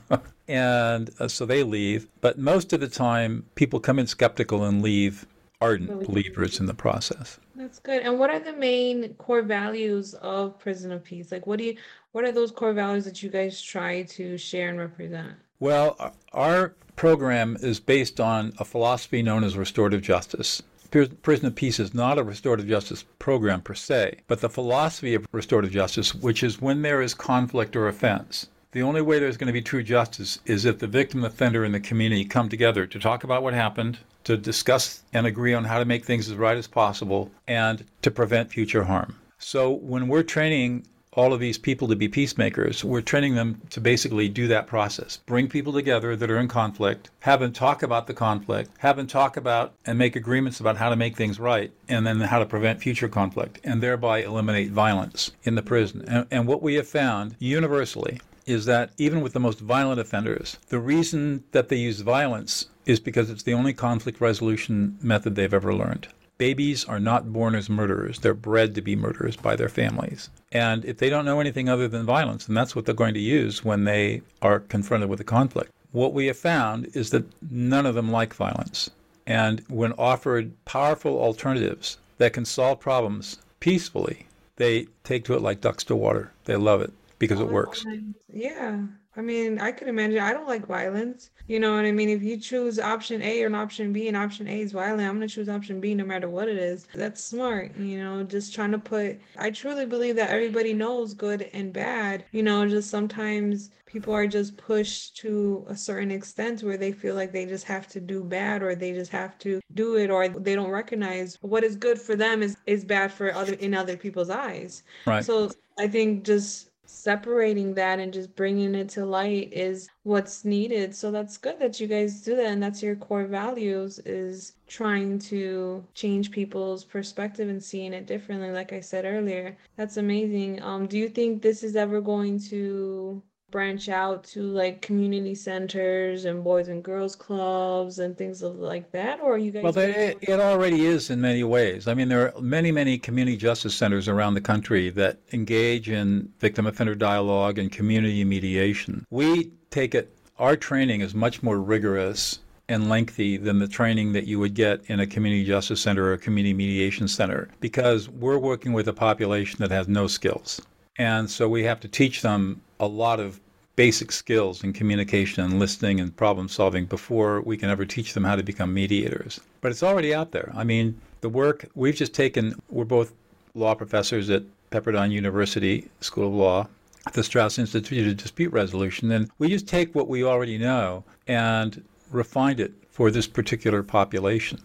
And 0.47 1.09
uh, 1.19 1.27
so 1.27 1.45
they 1.45 1.63
leave. 1.63 2.07
But 2.21 2.37
most 2.37 2.73
of 2.73 2.81
the 2.81 2.87
time, 2.87 3.45
people 3.55 3.79
come 3.79 3.97
in 3.97 4.07
skeptical 4.07 4.65
and 4.65 4.81
leave 4.81 5.25
ardent 5.61 6.05
believers 6.05 6.59
in 6.59 6.65
the 6.65 6.73
process. 6.73 7.39
That's 7.55 7.79
good. 7.79 8.01
And 8.01 8.19
what 8.19 8.29
are 8.29 8.39
the 8.39 8.53
main 8.53 9.13
core 9.13 9.41
values 9.41 10.13
of 10.15 10.59
Prison 10.59 10.91
of 10.91 11.03
Peace? 11.03 11.31
Like, 11.31 11.47
what 11.47 11.59
do 11.59 11.65
you, 11.65 11.77
what 12.11 12.25
are 12.25 12.31
those 12.33 12.51
core 12.51 12.73
values 12.73 13.05
that 13.05 13.23
you 13.23 13.29
guys 13.29 13.61
try 13.61 14.03
to 14.03 14.37
share 14.37 14.69
and 14.69 14.77
represent? 14.77 15.33
Well, 15.59 16.13
our 16.33 16.73
program 16.97 17.57
is 17.61 17.79
based 17.79 18.19
on 18.19 18.53
a 18.59 18.65
philosophy 18.65 19.21
known 19.21 19.45
as 19.45 19.55
restorative 19.55 20.01
justice. 20.01 20.61
Prison 20.93 21.47
of 21.47 21.55
Peace 21.55 21.79
is 21.79 21.95
not 21.95 22.19
a 22.19 22.23
restorative 22.23 22.67
justice 22.67 23.03
program 23.17 23.61
per 23.61 23.73
se, 23.73 24.19
but 24.27 24.41
the 24.41 24.49
philosophy 24.49 25.15
of 25.15 25.25
restorative 25.31 25.71
justice, 25.71 26.13
which 26.13 26.43
is 26.43 26.61
when 26.61 26.83
there 26.83 27.01
is 27.01 27.15
conflict 27.15 27.75
or 27.75 27.87
offense, 27.87 28.47
the 28.73 28.83
only 28.83 29.01
way 29.01 29.17
there's 29.17 29.37
going 29.37 29.47
to 29.47 29.53
be 29.53 29.61
true 29.61 29.81
justice 29.81 30.37
is 30.45 30.65
if 30.65 30.77
the 30.77 30.85
victim, 30.85 31.23
offender, 31.23 31.63
and 31.63 31.73
the 31.73 31.79
community 31.79 32.23
come 32.23 32.47
together 32.47 32.85
to 32.85 32.99
talk 32.99 33.23
about 33.23 33.41
what 33.41 33.55
happened, 33.55 33.97
to 34.25 34.37
discuss 34.37 35.01
and 35.13 35.25
agree 35.25 35.55
on 35.55 35.63
how 35.63 35.79
to 35.79 35.85
make 35.85 36.05
things 36.05 36.29
as 36.29 36.37
right 36.37 36.57
as 36.57 36.67
possible, 36.67 37.31
and 37.47 37.85
to 38.03 38.11
prevent 38.11 38.51
future 38.51 38.83
harm. 38.83 39.15
So 39.39 39.71
when 39.71 40.07
we're 40.07 40.21
training 40.21 40.85
all 41.15 41.33
of 41.33 41.39
these 41.39 41.57
people 41.57 41.87
to 41.87 41.95
be 41.95 42.07
peacemakers, 42.07 42.83
we're 42.83 43.01
training 43.01 43.35
them 43.35 43.61
to 43.69 43.81
basically 43.81 44.29
do 44.29 44.47
that 44.47 44.67
process. 44.67 45.17
Bring 45.25 45.47
people 45.47 45.73
together 45.73 46.15
that 46.15 46.31
are 46.31 46.39
in 46.39 46.47
conflict, 46.47 47.09
have 47.21 47.39
them 47.39 47.53
talk 47.53 47.83
about 47.83 48.07
the 48.07 48.13
conflict, 48.13 48.71
have 48.79 48.97
them 48.97 49.07
talk 49.07 49.37
about 49.37 49.73
and 49.85 49.97
make 49.97 50.15
agreements 50.15 50.59
about 50.59 50.77
how 50.77 50.89
to 50.89 50.95
make 50.95 51.15
things 51.15 51.39
right, 51.39 51.71
and 51.87 52.05
then 52.05 52.19
how 52.19 52.39
to 52.39 52.45
prevent 52.45 52.81
future 52.81 53.07
conflict, 53.07 53.59
and 53.63 53.81
thereby 53.81 54.23
eliminate 54.23 54.71
violence 54.71 55.31
in 55.43 55.55
the 55.55 55.61
prison. 55.61 56.03
And, 56.07 56.27
and 56.31 56.47
what 56.47 56.61
we 56.61 56.75
have 56.75 56.87
found 56.87 57.35
universally 57.39 58.19
is 58.45 58.65
that 58.65 58.91
even 58.97 59.21
with 59.21 59.33
the 59.33 59.39
most 59.39 59.59
violent 59.59 59.99
offenders, 59.99 60.57
the 60.67 60.79
reason 60.79 61.43
that 61.51 61.69
they 61.69 61.77
use 61.77 62.01
violence 62.01 62.67
is 62.85 62.99
because 62.99 63.29
it's 63.29 63.43
the 63.43 63.53
only 63.53 63.73
conflict 63.73 64.19
resolution 64.19 64.97
method 65.01 65.35
they've 65.35 65.53
ever 65.53 65.73
learned. 65.73 66.07
Babies 66.43 66.83
are 66.83 66.99
not 66.99 67.31
born 67.31 67.55
as 67.55 67.69
murderers. 67.69 68.19
They're 68.19 68.33
bred 68.33 68.75
to 68.75 68.81
be 68.81 68.97
murderers 68.97 69.37
by 69.37 69.55
their 69.55 69.69
families. 69.69 70.29
And 70.51 70.83
if 70.83 70.97
they 70.97 71.09
don't 71.09 71.23
know 71.23 71.39
anything 71.39 71.69
other 71.69 71.87
than 71.87 72.05
violence, 72.05 72.43
then 72.43 72.53
that's 72.53 72.75
what 72.75 72.85
they're 72.85 72.93
going 72.93 73.13
to 73.13 73.21
use 73.21 73.63
when 73.63 73.85
they 73.85 74.23
are 74.41 74.59
confronted 74.59 75.07
with 75.07 75.21
a 75.21 75.23
conflict. 75.23 75.71
What 75.93 76.13
we 76.13 76.27
have 76.27 76.35
found 76.35 76.89
is 76.97 77.11
that 77.11 77.23
none 77.49 77.85
of 77.85 77.95
them 77.95 78.11
like 78.11 78.33
violence. 78.33 78.89
And 79.25 79.63
when 79.69 79.93
offered 79.93 80.51
powerful 80.65 81.17
alternatives 81.17 81.97
that 82.17 82.33
can 82.33 82.43
solve 82.43 82.77
problems 82.81 83.37
peacefully, 83.61 84.27
they 84.57 84.87
take 85.05 85.23
to 85.23 85.35
it 85.35 85.41
like 85.41 85.61
ducks 85.61 85.85
to 85.85 85.95
water. 85.95 86.33
They 86.43 86.57
love 86.57 86.81
it 86.81 86.91
because 87.19 87.39
it 87.39 87.47
works. 87.47 87.85
Yeah. 88.27 88.81
I 89.15 89.21
mean, 89.21 89.59
I 89.59 89.71
could 89.71 89.87
imagine. 89.87 90.19
I 90.19 90.33
don't 90.33 90.47
like 90.47 90.65
violence. 90.65 91.29
You 91.47 91.59
know 91.59 91.75
what 91.75 91.85
I 91.85 91.91
mean? 91.91 92.09
If 92.09 92.23
you 92.23 92.37
choose 92.37 92.79
option 92.79 93.21
A 93.21 93.43
or 93.43 93.47
an 93.47 93.55
option 93.55 93.93
B 93.93 94.07
and 94.07 94.17
option 94.17 94.47
A 94.47 94.61
is 94.61 94.71
violent, 94.71 95.07
I'm 95.07 95.17
going 95.17 95.27
to 95.27 95.33
choose 95.33 95.49
option 95.49 95.79
B 95.79 95.93
no 95.93 96.05
matter 96.05 96.29
what 96.29 96.47
it 96.47 96.57
is. 96.57 96.87
That's 96.95 97.23
smart. 97.23 97.77
You 97.77 98.03
know, 98.03 98.23
just 98.23 98.55
trying 98.55 98.71
to 98.71 98.79
put, 98.79 99.19
I 99.37 99.51
truly 99.51 99.85
believe 99.85 100.15
that 100.15 100.31
everybody 100.31 100.73
knows 100.73 101.13
good 101.13 101.49
and 101.53 101.71
bad. 101.71 102.25
You 102.31 102.43
know, 102.43 102.67
just 102.67 102.89
sometimes 102.89 103.69
people 103.85 104.13
are 104.13 104.25
just 104.25 104.57
pushed 104.57 105.17
to 105.17 105.63
a 105.69 105.75
certain 105.75 106.09
extent 106.09 106.63
where 106.63 106.77
they 106.77 106.91
feel 106.91 107.13
like 107.13 107.31
they 107.31 107.45
just 107.45 107.65
have 107.65 107.87
to 107.89 107.99
do 107.99 108.23
bad 108.23 108.63
or 108.63 108.73
they 108.73 108.93
just 108.93 109.11
have 109.11 109.37
to 109.37 109.61
do 109.75 109.97
it 109.97 110.09
or 110.09 110.27
they 110.27 110.55
don't 110.55 110.71
recognize 110.71 111.37
what 111.41 111.63
is 111.63 111.75
good 111.75 112.01
for 112.01 112.15
them 112.15 112.41
is, 112.41 112.57
is 112.65 112.83
bad 112.83 113.11
for 113.11 113.31
other 113.35 113.53
in 113.53 113.75
other 113.75 113.95
people's 113.95 114.31
eyes. 114.31 114.81
Right. 115.05 115.23
So 115.23 115.51
I 115.77 115.87
think 115.87 116.23
just 116.23 116.69
separating 116.85 117.73
that 117.75 117.99
and 117.99 118.13
just 118.13 118.35
bringing 118.35 118.75
it 118.75 118.89
to 118.89 119.05
light 119.05 119.51
is 119.53 119.87
what's 120.03 120.45
needed. 120.45 120.95
So 120.95 121.11
that's 121.11 121.37
good 121.37 121.59
that 121.59 121.79
you 121.79 121.87
guys 121.87 122.21
do 122.21 122.35
that 122.35 122.45
and 122.45 122.61
that's 122.61 122.83
your 122.83 122.95
core 122.95 123.25
values 123.25 123.99
is 123.99 124.53
trying 124.67 125.19
to 125.19 125.85
change 125.93 126.31
people's 126.31 126.83
perspective 126.83 127.49
and 127.49 127.63
seeing 127.63 127.93
it 127.93 128.05
differently 128.07 128.51
like 128.51 128.73
i 128.73 128.79
said 128.79 129.05
earlier. 129.05 129.57
That's 129.77 129.97
amazing. 129.97 130.61
Um 130.61 130.87
do 130.87 130.97
you 130.97 131.09
think 131.09 131.41
this 131.41 131.63
is 131.63 131.75
ever 131.75 132.01
going 132.01 132.39
to 132.49 133.21
branch 133.53 133.87
out 133.87 134.23
to 134.23 134.41
like 134.41 134.81
community 134.81 135.35
centers 135.35 136.25
and 136.25 136.43
boys 136.43 136.69
and 136.69 136.83
girls 136.83 137.15
clubs 137.15 137.99
and 137.99 138.17
things 138.17 138.41
like 138.41 138.91
that 138.91 139.21
or 139.21 139.35
are 139.35 139.37
you 139.37 139.51
guys 139.51 139.61
well 139.61 139.71
they, 139.71 140.15
it 140.21 140.39
already 140.39 140.87
is 140.87 141.11
in 141.11 141.21
many 141.21 141.43
ways. 141.43 141.87
I 141.87 141.93
mean 141.93 142.09
there 142.09 142.35
are 142.35 142.41
many 142.41 142.71
many 142.71 142.97
community 142.97 143.37
justice 143.37 143.75
centers 143.75 144.07
around 144.07 144.33
the 144.33 144.41
country 144.41 144.89
that 144.89 145.19
engage 145.33 145.87
in 145.87 146.33
victim 146.39 146.65
offender 146.65 146.95
dialogue 146.95 147.59
and 147.59 147.71
community 147.71 148.23
mediation. 148.25 149.05
We 149.11 149.51
take 149.69 149.93
it 149.93 150.17
our 150.39 150.55
training 150.57 151.01
is 151.01 151.13
much 151.13 151.43
more 151.43 151.59
rigorous 151.59 152.39
and 152.69 152.89
lengthy 152.89 153.37
than 153.37 153.59
the 153.59 153.67
training 153.67 154.13
that 154.13 154.25
you 154.25 154.39
would 154.39 154.55
get 154.55 154.81
in 154.87 154.99
a 154.99 155.05
community 155.05 155.45
justice 155.45 155.79
center 155.79 156.05
or 156.05 156.13
a 156.13 156.17
community 156.17 156.55
mediation 156.55 157.07
center 157.07 157.49
because 157.59 158.09
we're 158.09 158.39
working 158.39 158.73
with 158.73 158.87
a 158.87 158.93
population 158.93 159.59
that 159.59 159.69
has 159.69 159.87
no 159.87 160.07
skills. 160.07 160.59
And 160.97 161.29
so 161.29 161.47
we 161.47 161.63
have 161.63 161.79
to 161.81 161.87
teach 161.87 162.21
them 162.21 162.61
a 162.79 162.87
lot 162.87 163.19
of 163.19 163.39
basic 163.75 164.11
skills 164.11 164.63
in 164.63 164.73
communication 164.73 165.43
and 165.43 165.59
listening 165.59 165.99
and 165.99 166.15
problem 166.15 166.47
solving 166.47 166.85
before 166.85 167.41
we 167.41 167.57
can 167.57 167.69
ever 167.69 167.85
teach 167.85 168.13
them 168.13 168.23
how 168.23 168.35
to 168.35 168.43
become 168.43 168.73
mediators. 168.73 169.39
But 169.61 169.71
it's 169.71 169.83
already 169.83 170.13
out 170.13 170.31
there. 170.31 170.51
I 170.55 170.63
mean, 170.63 170.99
the 171.21 171.29
work 171.29 171.65
we've 171.75 171.95
just 171.95 172.13
taken, 172.13 172.55
we're 172.69 172.85
both 172.85 173.13
law 173.55 173.73
professors 173.73 174.29
at 174.29 174.43
Pepperdine 174.71 175.11
University 175.11 175.89
School 176.01 176.27
of 176.27 176.33
Law, 176.33 176.67
at 177.05 177.13
the 177.13 177.23
Straus 177.23 177.59
Institute 177.59 178.07
of 178.07 178.17
Dispute 178.17 178.51
Resolution, 178.53 179.11
and 179.11 179.29
we 179.37 179.49
just 179.49 179.67
take 179.67 179.93
what 179.93 180.07
we 180.07 180.23
already 180.23 180.57
know 180.57 181.03
and 181.27 181.83
refine 182.11 182.59
it 182.59 182.73
for 182.89 183.11
this 183.11 183.27
particular 183.27 183.83
population. 183.83 184.59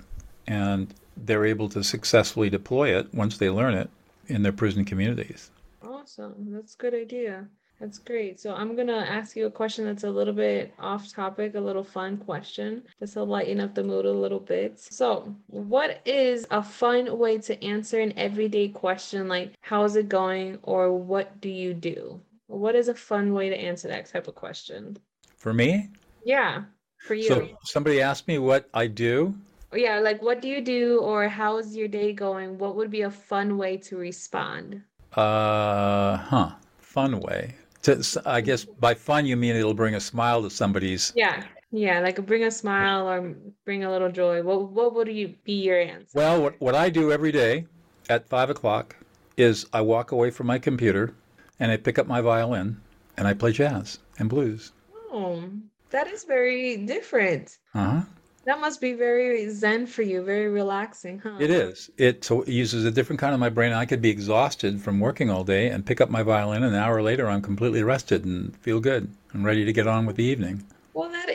And 0.46 0.94
they're 1.16 1.44
able 1.44 1.68
to 1.70 1.82
successfully 1.82 2.48
deploy 2.48 2.96
it 2.96 3.12
once 3.12 3.38
they 3.38 3.50
learn 3.50 3.74
it 3.74 3.90
in 4.28 4.42
their 4.42 4.52
prison 4.52 4.84
communities. 4.84 5.50
Awesome. 5.82 6.34
That's 6.52 6.74
a 6.74 6.78
good 6.78 6.94
idea. 6.94 7.48
That's 7.80 7.98
great. 7.98 8.40
So 8.40 8.54
I'm 8.54 8.74
gonna 8.74 9.06
ask 9.08 9.36
you 9.36 9.46
a 9.46 9.50
question 9.50 9.84
that's 9.84 10.02
a 10.02 10.10
little 10.10 10.34
bit 10.34 10.74
off 10.80 11.12
topic, 11.12 11.54
a 11.54 11.60
little 11.60 11.84
fun 11.84 12.16
question, 12.16 12.82
just 12.98 13.12
to 13.12 13.22
lighten 13.22 13.60
up 13.60 13.74
the 13.74 13.84
mood 13.84 14.04
a 14.04 14.12
little 14.12 14.40
bit. 14.40 14.80
So, 14.80 15.34
what 15.46 16.00
is 16.04 16.44
a 16.50 16.62
fun 16.62 17.18
way 17.18 17.38
to 17.38 17.64
answer 17.64 18.00
an 18.00 18.14
everyday 18.16 18.68
question 18.68 19.28
like 19.28 19.52
"How's 19.60 19.94
it 19.94 20.08
going?" 20.08 20.58
or 20.62 20.92
"What 20.92 21.40
do 21.40 21.48
you 21.48 21.72
do?" 21.72 22.20
What 22.48 22.74
is 22.74 22.88
a 22.88 22.94
fun 22.94 23.32
way 23.32 23.48
to 23.48 23.56
answer 23.56 23.86
that 23.88 24.06
type 24.06 24.26
of 24.26 24.34
question? 24.34 24.98
For 25.36 25.52
me? 25.54 25.90
Yeah, 26.24 26.64
for 27.06 27.14
you. 27.14 27.28
So 27.28 27.48
somebody 27.62 28.00
asked 28.00 28.26
me 28.26 28.38
what 28.38 28.68
I 28.74 28.88
do. 28.88 29.36
Yeah, 29.72 30.00
like 30.00 30.20
what 30.20 30.42
do 30.42 30.48
you 30.48 30.62
do, 30.62 30.98
or 30.98 31.28
how's 31.28 31.76
your 31.76 31.86
day 31.86 32.12
going? 32.12 32.58
What 32.58 32.74
would 32.74 32.90
be 32.90 33.02
a 33.02 33.10
fun 33.10 33.56
way 33.56 33.76
to 33.76 33.96
respond? 33.96 34.82
Uh, 35.12 36.16
huh. 36.16 36.50
Fun 36.80 37.20
way 37.20 37.54
to, 37.82 38.22
I 38.26 38.40
guess 38.40 38.64
by 38.64 38.94
fun 38.94 39.26
you 39.26 39.36
mean 39.36 39.56
it'll 39.56 39.74
bring 39.74 39.94
a 39.94 40.00
smile 40.00 40.42
to 40.42 40.50
somebody's. 40.50 41.12
Yeah, 41.14 41.44
yeah, 41.70 42.00
like 42.00 42.24
bring 42.26 42.44
a 42.44 42.50
smile 42.50 43.08
or 43.08 43.34
bring 43.64 43.84
a 43.84 43.90
little 43.90 44.10
joy. 44.10 44.42
What 44.42 44.70
what 44.70 44.94
would 44.94 45.08
you 45.08 45.34
be 45.44 45.54
your 45.54 45.80
answer? 45.80 46.10
Well, 46.14 46.42
what 46.42 46.60
what 46.60 46.74
I 46.74 46.90
do 46.90 47.12
every 47.12 47.32
day 47.32 47.66
at 48.08 48.28
five 48.28 48.50
o'clock 48.50 48.96
is 49.36 49.66
I 49.72 49.80
walk 49.80 50.12
away 50.12 50.30
from 50.30 50.46
my 50.46 50.58
computer 50.58 51.14
and 51.60 51.70
I 51.70 51.76
pick 51.76 51.98
up 51.98 52.06
my 52.06 52.20
violin 52.20 52.80
and 53.16 53.26
I 53.28 53.34
play 53.34 53.52
jazz 53.52 53.98
and 54.18 54.28
blues. 54.28 54.72
Oh, 55.10 55.44
that 55.90 56.06
is 56.08 56.24
very 56.24 56.76
different. 56.78 57.58
Uh 57.74 57.84
huh. 57.84 58.00
That 58.48 58.62
must 58.62 58.80
be 58.80 58.94
very 58.94 59.50
zen 59.50 59.86
for 59.86 60.00
you, 60.00 60.22
very 60.22 60.48
relaxing, 60.48 61.18
huh? 61.18 61.36
It 61.38 61.50
is. 61.50 61.90
It, 61.98 62.24
so 62.24 62.40
it 62.40 62.48
uses 62.48 62.86
a 62.86 62.90
different 62.90 63.20
kind 63.20 63.34
of 63.34 63.40
my 63.40 63.50
brain. 63.50 63.74
I 63.74 63.84
could 63.84 64.00
be 64.00 64.08
exhausted 64.08 64.80
from 64.80 65.00
working 65.00 65.28
all 65.28 65.44
day 65.44 65.68
and 65.68 65.84
pick 65.84 66.00
up 66.00 66.08
my 66.08 66.22
violin, 66.22 66.62
and 66.62 66.74
an 66.74 66.80
hour 66.80 67.02
later, 67.02 67.28
I'm 67.28 67.42
completely 67.42 67.82
rested 67.82 68.24
and 68.24 68.56
feel 68.56 68.80
good 68.80 69.12
and 69.34 69.44
ready 69.44 69.66
to 69.66 69.72
get 69.74 69.86
on 69.86 70.06
with 70.06 70.16
the 70.16 70.24
evening. 70.24 70.64
Well, 70.94 71.10
that 71.10 71.28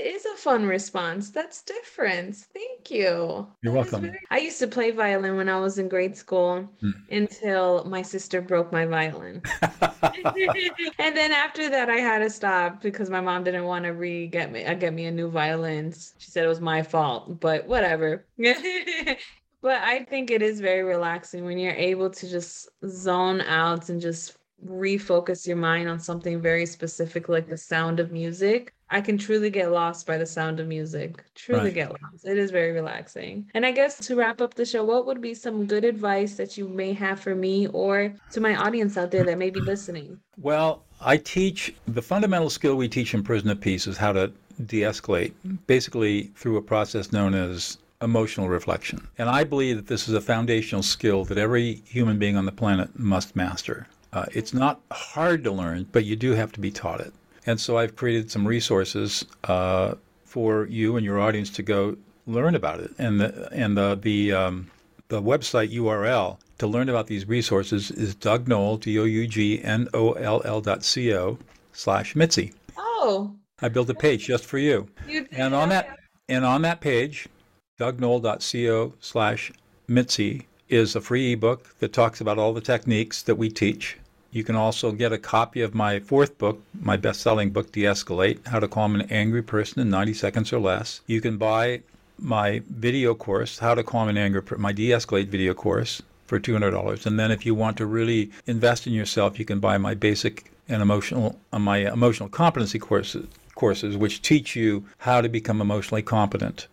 fun 0.44 0.66
response. 0.66 1.30
That's 1.30 1.62
different. 1.64 2.36
Thank 2.36 2.92
you. 2.92 3.48
You're 3.62 3.74
welcome. 3.74 4.02
Very... 4.02 4.20
I 4.30 4.40
used 4.40 4.60
to 4.60 4.68
play 4.68 4.92
violin 4.92 5.38
when 5.38 5.48
I 5.48 5.58
was 5.58 5.80
in 5.80 5.88
grade 5.88 6.18
school 6.18 6.70
hmm. 6.82 6.92
until 7.10 7.86
my 7.86 8.02
sister 8.02 8.42
broke 8.42 8.72
my 8.72 8.86
violin. 8.86 9.42
and 9.62 11.16
then 11.16 11.32
after 11.32 11.70
that, 11.70 11.90
I 11.90 11.96
had 11.96 12.20
to 12.20 12.30
stop 12.30 12.82
because 12.82 13.10
my 13.10 13.22
mom 13.22 13.46
didn't 13.46 13.64
want 13.64 13.86
to 13.86 13.92
re 13.92 14.28
get 14.28 14.52
me 14.52 14.66
uh, 14.66 14.74
get 14.74 14.94
me 14.94 15.06
a 15.06 15.12
new 15.12 15.30
violin. 15.30 15.94
She 16.18 16.30
said 16.30 16.44
it 16.44 16.50
was 16.50 16.60
my 16.62 16.84
fault, 16.84 17.40
but 17.40 17.66
whatever. 17.66 18.26
but 18.38 19.82
I 19.82 20.06
think 20.10 20.30
it 20.30 20.42
is 20.42 20.60
very 20.60 20.84
relaxing 20.84 21.46
when 21.46 21.58
you're 21.58 21.72
able 21.72 22.10
to 22.10 22.30
just 22.30 22.70
zone 22.86 23.40
out 23.42 23.88
and 23.88 24.02
just 24.02 24.38
refocus 24.68 25.48
your 25.48 25.58
mind 25.58 25.90
on 25.90 26.00
something 26.00 26.42
very 26.42 26.66
specific 26.66 27.30
like 27.30 27.48
the 27.48 27.58
sound 27.58 28.00
of 28.00 28.12
music 28.12 28.74
I 28.94 29.02
can 29.02 29.18
truly 29.18 29.50
get 29.50 29.72
lost 29.72 30.06
by 30.06 30.20
the 30.20 30.26
sound 30.28 30.60
of 30.60 30.68
music. 30.68 31.24
Truly 31.34 31.64
right. 31.64 31.74
get 31.74 31.90
lost. 31.90 32.26
It 32.26 32.38
is 32.38 32.52
very 32.52 32.74
relaxing. 32.74 33.50
And 33.56 33.66
I 33.66 33.72
guess 33.72 33.98
to 34.06 34.16
wrap 34.16 34.40
up 34.40 34.54
the 34.54 34.66
show, 34.66 34.84
what 34.84 35.08
would 35.08 35.20
be 35.20 35.34
some 35.34 35.66
good 35.66 35.84
advice 35.84 36.36
that 36.36 36.60
you 36.60 36.68
may 36.68 36.94
have 36.94 37.20
for 37.20 37.34
me 37.34 37.66
or 37.70 38.14
to 38.30 38.40
my 38.40 38.56
audience 38.56 38.96
out 38.96 39.10
there 39.10 39.24
that 39.24 39.40
may 39.40 39.50
be 39.50 39.62
listening? 39.62 40.20
Well, 40.38 40.84
I 41.02 41.18
teach 41.18 41.74
the 41.88 42.04
fundamental 42.04 42.52
skill 42.52 42.76
we 42.76 42.88
teach 42.88 43.16
in 43.16 43.24
Prison 43.24 43.50
of 43.50 43.60
Peace 43.60 43.88
is 43.88 43.98
how 43.98 44.14
to 44.14 44.32
de 44.68 44.82
escalate, 44.82 45.34
basically 45.66 46.26
through 46.36 46.58
a 46.58 46.62
process 46.62 47.12
known 47.12 47.34
as 47.34 47.80
emotional 48.00 48.48
reflection. 48.48 49.08
And 49.18 49.28
I 49.28 49.44
believe 49.44 49.78
that 49.78 49.88
this 49.88 50.08
is 50.08 50.14
a 50.14 50.22
foundational 50.22 50.84
skill 50.84 51.26
that 51.26 51.40
every 51.40 51.82
human 51.86 52.20
being 52.20 52.38
on 52.38 52.46
the 52.46 52.52
planet 52.52 53.00
must 53.00 53.36
master. 53.36 53.88
Uh, 54.14 54.26
it's 54.32 54.54
not 54.54 54.80
hard 54.92 55.44
to 55.44 55.52
learn, 55.52 55.88
but 55.92 56.06
you 56.06 56.16
do 56.16 56.32
have 56.32 56.52
to 56.52 56.60
be 56.60 56.70
taught 56.70 57.02
it. 57.02 57.12
And 57.48 57.60
so 57.60 57.78
I've 57.78 57.96
created 57.96 58.30
some 58.30 58.48
resources 58.48 59.26
uh, 59.46 59.96
for 60.24 60.68
you 60.68 60.96
and 60.96 61.06
your 61.06 61.20
audience 61.20 61.50
to 61.52 61.64
go 61.64 61.98
learn 62.28 62.54
about 62.56 62.80
it. 62.80 62.92
And 63.00 63.20
the, 63.20 63.50
and 63.52 63.76
the, 63.76 64.00
the, 64.00 64.32
um, 64.32 64.72
the 65.10 65.22
website 65.22 65.74
URL 65.74 66.38
to 66.60 66.68
learn 66.68 66.90
about 66.90 67.08
these 67.08 67.28
resources 67.28 67.90
is 67.90 68.14
Doug 68.14 68.48
Noll, 68.48 68.78
D 68.78 69.00
O 69.00 69.04
U 69.04 69.28
G 69.28 69.62
N 69.64 69.90
O 69.94 70.12
L 70.14 70.42
L 70.46 70.62
dot 70.62 70.84
C 70.84 71.14
O 71.14 71.40
slash 71.72 72.16
Mitzi. 72.16 72.54
Oh. 72.78 73.36
I 73.62 73.70
built 73.70 73.90
a 73.90 73.96
page 73.96 74.26
just 74.26 74.46
for 74.46 74.60
you. 74.60 74.88
you 75.08 75.28
and 75.32 75.56
on 75.56 75.70
that 75.70 75.98
and 76.30 76.46
on 76.46 76.62
that 76.62 76.82
page, 76.82 77.28
dougnoll.co 77.78 78.94
slash 79.00 79.52
Mitzi 79.88 80.48
is 80.70 80.96
a 80.96 81.02
free 81.02 81.34
ebook 81.34 81.78
that 81.80 81.94
talks 81.94 82.22
about 82.22 82.38
all 82.38 82.54
the 82.54 82.62
techniques 82.62 83.24
that 83.24 83.36
we 83.36 83.50
teach 83.50 83.98
you 84.34 84.44
can 84.44 84.56
also 84.56 84.92
get 84.92 85.14
a 85.14 85.18
copy 85.18 85.62
of 85.62 85.76
my 85.76 86.00
fourth 86.00 86.38
book, 86.40 86.62
my 86.82 86.98
best 86.98 87.22
selling 87.22 87.52
book, 87.52 87.72
De 87.72 87.84
Escalate 87.84 88.46
How 88.48 88.60
to 88.60 88.68
Calm 88.68 88.96
an 88.96 89.04
Angry 89.12 89.44
Person 89.44 89.82
in 89.82 89.92
90 89.92 90.14
Seconds 90.16 90.52
or 90.52 90.60
Less. 90.60 91.02
You 91.06 91.22
can 91.22 91.38
buy 91.38 91.82
my 92.18 92.64
video 92.68 93.14
course, 93.14 93.60
How 93.60 93.76
to 93.76 93.84
Calm 93.84 94.10
an 94.10 94.18
Angry 94.18 94.42
Person, 94.42 94.62
my 94.62 94.72
De 94.72 94.90
Escalate 94.90 95.28
video 95.28 95.54
course 95.54 96.02
for 96.26 96.40
$200. 96.40 97.06
And 97.06 97.20
then 97.20 97.32
if 97.32 97.46
you 97.46 97.54
want 97.54 97.78
to 97.78 97.86
really 97.86 98.32
invest 98.48 98.88
in 98.88 98.94
yourself, 98.94 99.38
you 99.38 99.46
can 99.46 99.60
buy 99.60 99.78
my 99.78 99.94
basic 99.94 100.52
and 100.68 100.82
emotional, 100.82 101.40
uh, 101.52 101.60
my 101.60 101.92
emotional 101.92 102.30
competency 102.30 102.80
courses 102.80 103.28
courses 103.56 103.96
which 103.96 104.24
teach 104.24 104.56
you 104.56 104.84
how 104.98 105.22
to 105.22 105.30
become 105.30 105.62
emotionally 105.62 106.02
competent 106.02 106.68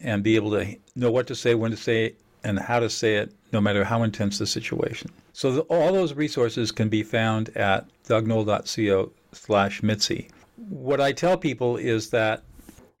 and 0.00 0.22
be 0.22 0.36
able 0.36 0.50
to 0.50 0.76
know 0.94 1.10
what 1.10 1.26
to 1.26 1.34
say, 1.34 1.54
when 1.54 1.70
to 1.70 1.76
say 1.78 2.14
and 2.46 2.58
how 2.60 2.78
to 2.78 2.88
say 2.88 3.16
it, 3.16 3.32
no 3.52 3.60
matter 3.60 3.84
how 3.84 4.02
intense 4.04 4.38
the 4.38 4.46
situation. 4.46 5.10
So 5.32 5.52
the, 5.52 5.60
all 5.62 5.92
those 5.92 6.14
resources 6.14 6.70
can 6.70 6.88
be 6.88 7.02
found 7.02 7.48
at 7.56 7.86
dougnoll.co 8.04 9.12
slash 9.32 9.82
Mitzi. 9.82 10.28
What 10.68 11.00
I 11.00 11.12
tell 11.12 11.36
people 11.36 11.76
is 11.76 12.10
that 12.10 12.44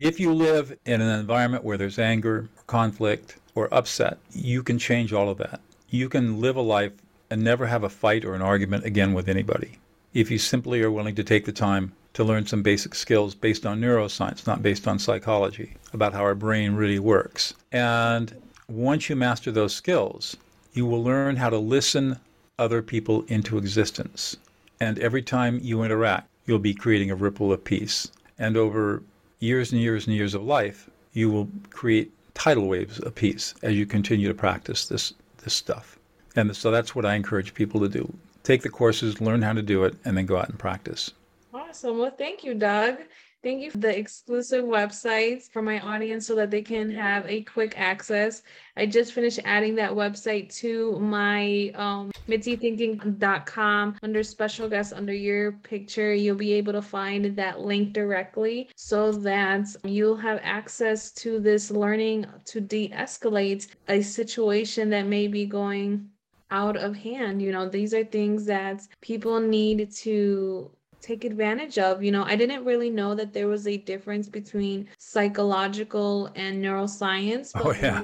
if 0.00 0.18
you 0.18 0.32
live 0.34 0.76
in 0.84 1.00
an 1.00 1.18
environment 1.20 1.64
where 1.64 1.78
there's 1.78 1.98
anger, 1.98 2.48
conflict, 2.66 3.36
or 3.54 3.72
upset, 3.72 4.18
you 4.32 4.62
can 4.62 4.78
change 4.78 5.12
all 5.12 5.30
of 5.30 5.38
that. 5.38 5.60
You 5.88 6.08
can 6.08 6.40
live 6.40 6.56
a 6.56 6.60
life 6.60 6.92
and 7.30 7.42
never 7.42 7.66
have 7.66 7.84
a 7.84 7.88
fight 7.88 8.24
or 8.24 8.34
an 8.34 8.42
argument 8.42 8.84
again 8.84 9.14
with 9.14 9.28
anybody 9.28 9.78
if 10.12 10.30
you 10.30 10.38
simply 10.38 10.82
are 10.82 10.90
willing 10.90 11.14
to 11.14 11.22
take 11.22 11.44
the 11.44 11.52
time 11.52 11.92
to 12.14 12.24
learn 12.24 12.46
some 12.46 12.62
basic 12.62 12.94
skills 12.94 13.34
based 13.34 13.66
on 13.66 13.78
neuroscience, 13.78 14.46
not 14.46 14.62
based 14.62 14.88
on 14.88 14.98
psychology, 14.98 15.76
about 15.92 16.14
how 16.14 16.22
our 16.22 16.34
brain 16.34 16.72
really 16.72 16.98
works. 16.98 17.52
And 17.70 18.34
once 18.68 19.08
you 19.08 19.16
master 19.16 19.52
those 19.52 19.74
skills, 19.74 20.36
you 20.72 20.86
will 20.86 21.02
learn 21.02 21.36
how 21.36 21.48
to 21.48 21.58
listen 21.58 22.18
other 22.58 22.82
people 22.82 23.24
into 23.28 23.58
existence. 23.58 24.36
And 24.80 24.98
every 24.98 25.22
time 25.22 25.60
you 25.62 25.82
interact, 25.82 26.28
you'll 26.46 26.58
be 26.58 26.74
creating 26.74 27.10
a 27.10 27.14
ripple 27.14 27.52
of 27.52 27.62
peace. 27.64 28.10
And 28.38 28.56
over 28.56 29.02
years 29.40 29.72
and 29.72 29.80
years 29.80 30.06
and 30.06 30.16
years 30.16 30.34
of 30.34 30.42
life, 30.42 30.90
you 31.12 31.30
will 31.30 31.48
create 31.70 32.12
tidal 32.34 32.66
waves 32.66 32.98
of 32.98 33.14
peace 33.14 33.54
as 33.62 33.74
you 33.74 33.86
continue 33.86 34.28
to 34.28 34.34
practice 34.34 34.86
this, 34.86 35.14
this 35.42 35.54
stuff. 35.54 35.98
And 36.34 36.54
so 36.54 36.70
that's 36.70 36.94
what 36.94 37.06
I 37.06 37.14
encourage 37.14 37.54
people 37.54 37.80
to 37.80 37.88
do. 37.88 38.12
Take 38.42 38.62
the 38.62 38.68
courses, 38.68 39.20
learn 39.20 39.42
how 39.42 39.54
to 39.54 39.62
do 39.62 39.84
it, 39.84 39.94
and 40.04 40.16
then 40.16 40.26
go 40.26 40.36
out 40.36 40.48
and 40.48 40.58
practice. 40.58 41.12
Awesome. 41.54 41.98
Well, 41.98 42.10
thank 42.10 42.44
you, 42.44 42.54
Doug. 42.54 42.98
Thank 43.46 43.62
you 43.62 43.70
for 43.70 43.78
the 43.78 43.96
exclusive 43.96 44.64
websites 44.64 45.48
for 45.48 45.62
my 45.62 45.78
audience 45.78 46.26
so 46.26 46.34
that 46.34 46.50
they 46.50 46.62
can 46.62 46.90
have 46.90 47.24
a 47.28 47.42
quick 47.42 47.78
access. 47.78 48.42
I 48.76 48.86
just 48.86 49.12
finished 49.12 49.38
adding 49.44 49.76
that 49.76 49.92
website 49.92 50.52
to 50.56 50.98
my 50.98 51.70
um, 51.76 52.10
mitzythinking.com 52.26 53.98
under 54.02 54.24
special 54.24 54.68
guests 54.68 54.92
under 54.92 55.12
your 55.12 55.52
picture. 55.52 56.12
You'll 56.12 56.34
be 56.34 56.54
able 56.54 56.72
to 56.72 56.82
find 56.82 57.36
that 57.36 57.60
link 57.60 57.92
directly 57.92 58.68
so 58.74 59.12
that 59.12 59.68
you'll 59.84 60.16
have 60.16 60.40
access 60.42 61.12
to 61.12 61.38
this 61.38 61.70
learning 61.70 62.26
to 62.46 62.60
de 62.60 62.88
escalate 62.88 63.68
a 63.86 64.02
situation 64.02 64.90
that 64.90 65.06
may 65.06 65.28
be 65.28 65.46
going 65.46 66.10
out 66.50 66.76
of 66.76 66.96
hand. 66.96 67.40
You 67.40 67.52
know, 67.52 67.68
these 67.68 67.94
are 67.94 68.02
things 68.02 68.44
that 68.46 68.82
people 69.00 69.38
need 69.38 69.92
to 69.98 70.68
take 71.00 71.24
advantage 71.24 71.78
of. 71.78 72.02
You 72.02 72.12
know, 72.12 72.24
I 72.24 72.36
didn't 72.36 72.64
really 72.64 72.90
know 72.90 73.14
that 73.14 73.32
there 73.32 73.48
was 73.48 73.66
a 73.66 73.76
difference 73.76 74.28
between 74.28 74.88
psychological 74.98 76.30
and 76.34 76.62
neuroscience, 76.62 77.52
oh, 77.54 77.64
but 77.64 77.76
oh, 77.76 77.80
yeah. 77.80 78.02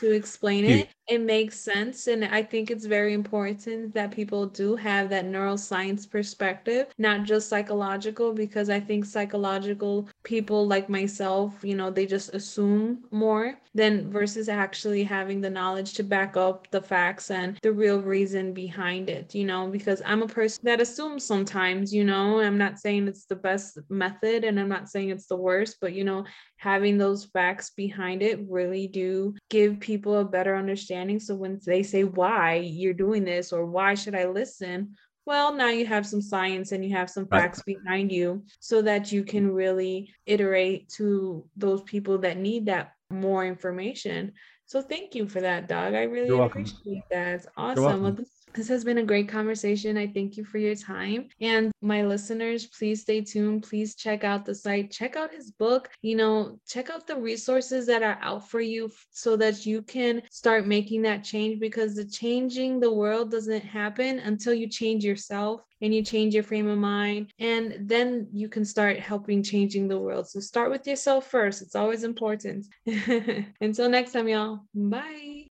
to 0.00 0.12
explain 0.12 0.64
it, 0.64 0.88
it 1.08 1.20
makes 1.20 1.58
sense. 1.58 2.06
And 2.06 2.24
I 2.24 2.42
think 2.42 2.70
it's 2.70 2.86
very 2.86 3.14
important 3.14 3.94
that 3.94 4.10
people 4.10 4.46
do 4.46 4.76
have 4.76 5.08
that 5.10 5.26
neuroscience 5.26 6.08
perspective, 6.08 6.86
not 6.98 7.24
just 7.24 7.48
psychological, 7.48 8.32
because 8.32 8.70
I 8.70 8.80
think 8.80 9.04
psychological 9.04 10.08
people 10.22 10.66
like 10.66 10.88
myself, 10.88 11.54
you 11.62 11.74
know, 11.74 11.90
they 11.90 12.06
just 12.06 12.34
assume 12.34 13.04
more 13.10 13.54
than 13.74 14.10
versus 14.10 14.48
actually 14.48 15.04
having 15.04 15.40
the 15.40 15.50
knowledge 15.50 15.94
to 15.94 16.02
back 16.02 16.36
up 16.36 16.70
the 16.70 16.80
facts 16.80 17.30
and 17.30 17.58
the 17.62 17.72
real 17.72 18.00
reason 18.00 18.52
behind 18.52 19.10
it, 19.10 19.34
you 19.34 19.44
know, 19.44 19.68
because 19.68 20.00
I'm 20.04 20.22
a 20.22 20.26
person 20.26 20.60
that 20.64 20.80
assumes 20.80 21.24
sometimes, 21.24 21.92
you 21.92 22.04
know, 22.36 22.46
I'm 22.46 22.58
not 22.58 22.78
saying 22.78 23.08
it's 23.08 23.26
the 23.26 23.36
best 23.36 23.78
method 23.88 24.44
and 24.44 24.58
I'm 24.58 24.68
not 24.68 24.88
saying 24.88 25.10
it's 25.10 25.26
the 25.26 25.36
worst, 25.36 25.76
but, 25.80 25.92
you 25.92 26.04
know, 26.04 26.24
having 26.56 26.98
those 26.98 27.24
facts 27.26 27.70
behind 27.70 28.22
it 28.22 28.40
really 28.48 28.88
do 28.88 29.34
give 29.50 29.80
people 29.80 30.18
a 30.18 30.24
better 30.24 30.56
understanding. 30.56 31.20
So 31.20 31.34
when 31.34 31.60
they 31.64 31.82
say 31.82 32.04
why 32.04 32.56
you're 32.56 32.94
doing 32.94 33.24
this 33.24 33.52
or 33.52 33.66
why 33.66 33.94
should 33.94 34.14
I 34.14 34.26
listen, 34.26 34.96
well, 35.26 35.52
now 35.52 35.68
you 35.68 35.86
have 35.86 36.06
some 36.06 36.22
science 36.22 36.72
and 36.72 36.84
you 36.84 36.94
have 36.94 37.10
some 37.10 37.26
facts 37.26 37.62
right. 37.66 37.76
behind 37.82 38.12
you 38.12 38.44
so 38.60 38.80
that 38.82 39.10
you 39.10 39.24
can 39.24 39.52
really 39.52 40.14
iterate 40.24 40.88
to 40.90 41.44
those 41.56 41.82
people 41.82 42.18
that 42.18 42.36
need 42.36 42.66
that 42.66 42.92
more 43.10 43.44
information. 43.44 44.32
So 44.66 44.82
thank 44.82 45.14
you 45.14 45.28
for 45.28 45.40
that, 45.40 45.68
Doug. 45.68 45.94
I 45.94 46.02
really 46.04 46.38
appreciate 46.38 47.02
that. 47.10 47.34
It's 47.34 47.46
awesome. 47.56 48.02
Well, 48.02 48.12
this 48.12 48.30
this 48.54 48.68
has 48.68 48.84
been 48.84 48.98
a 48.98 49.04
great 49.04 49.28
conversation. 49.28 49.96
I 49.96 50.06
thank 50.06 50.36
you 50.36 50.44
for 50.44 50.58
your 50.58 50.74
time. 50.74 51.28
And 51.40 51.70
my 51.82 52.02
listeners, 52.02 52.66
please 52.66 53.02
stay 53.02 53.20
tuned. 53.20 53.64
Please 53.64 53.94
check 53.94 54.24
out 54.24 54.44
the 54.44 54.54
site, 54.54 54.90
check 54.90 55.14
out 55.16 55.32
his 55.32 55.50
book, 55.50 55.90
you 56.02 56.16
know, 56.16 56.58
check 56.66 56.90
out 56.90 57.06
the 57.06 57.16
resources 57.16 57.86
that 57.86 58.02
are 58.02 58.18
out 58.22 58.48
for 58.48 58.60
you 58.60 58.90
so 59.10 59.36
that 59.36 59.66
you 59.66 59.82
can 59.82 60.22
start 60.30 60.66
making 60.66 61.02
that 61.02 61.22
change 61.24 61.60
because 61.60 61.94
the 61.94 62.04
changing 62.04 62.80
the 62.80 62.92
world 62.92 63.30
doesn't 63.30 63.64
happen 63.64 64.18
until 64.20 64.54
you 64.54 64.68
change 64.68 65.04
yourself 65.04 65.62
and 65.82 65.94
you 65.94 66.02
change 66.02 66.34
your 66.34 66.42
frame 66.42 66.68
of 66.68 66.78
mind. 66.78 67.30
And 67.38 67.76
then 67.80 68.28
you 68.32 68.48
can 68.48 68.64
start 68.64 68.98
helping 68.98 69.42
changing 69.42 69.88
the 69.88 69.98
world. 69.98 70.28
So 70.28 70.40
start 70.40 70.70
with 70.70 70.86
yourself 70.86 71.30
first. 71.30 71.60
It's 71.60 71.76
always 71.76 72.04
important. 72.04 72.66
Until 73.60 73.88
next 73.88 74.12
time 74.12 74.28
y'all. 74.28 74.60
Bye 74.74 75.45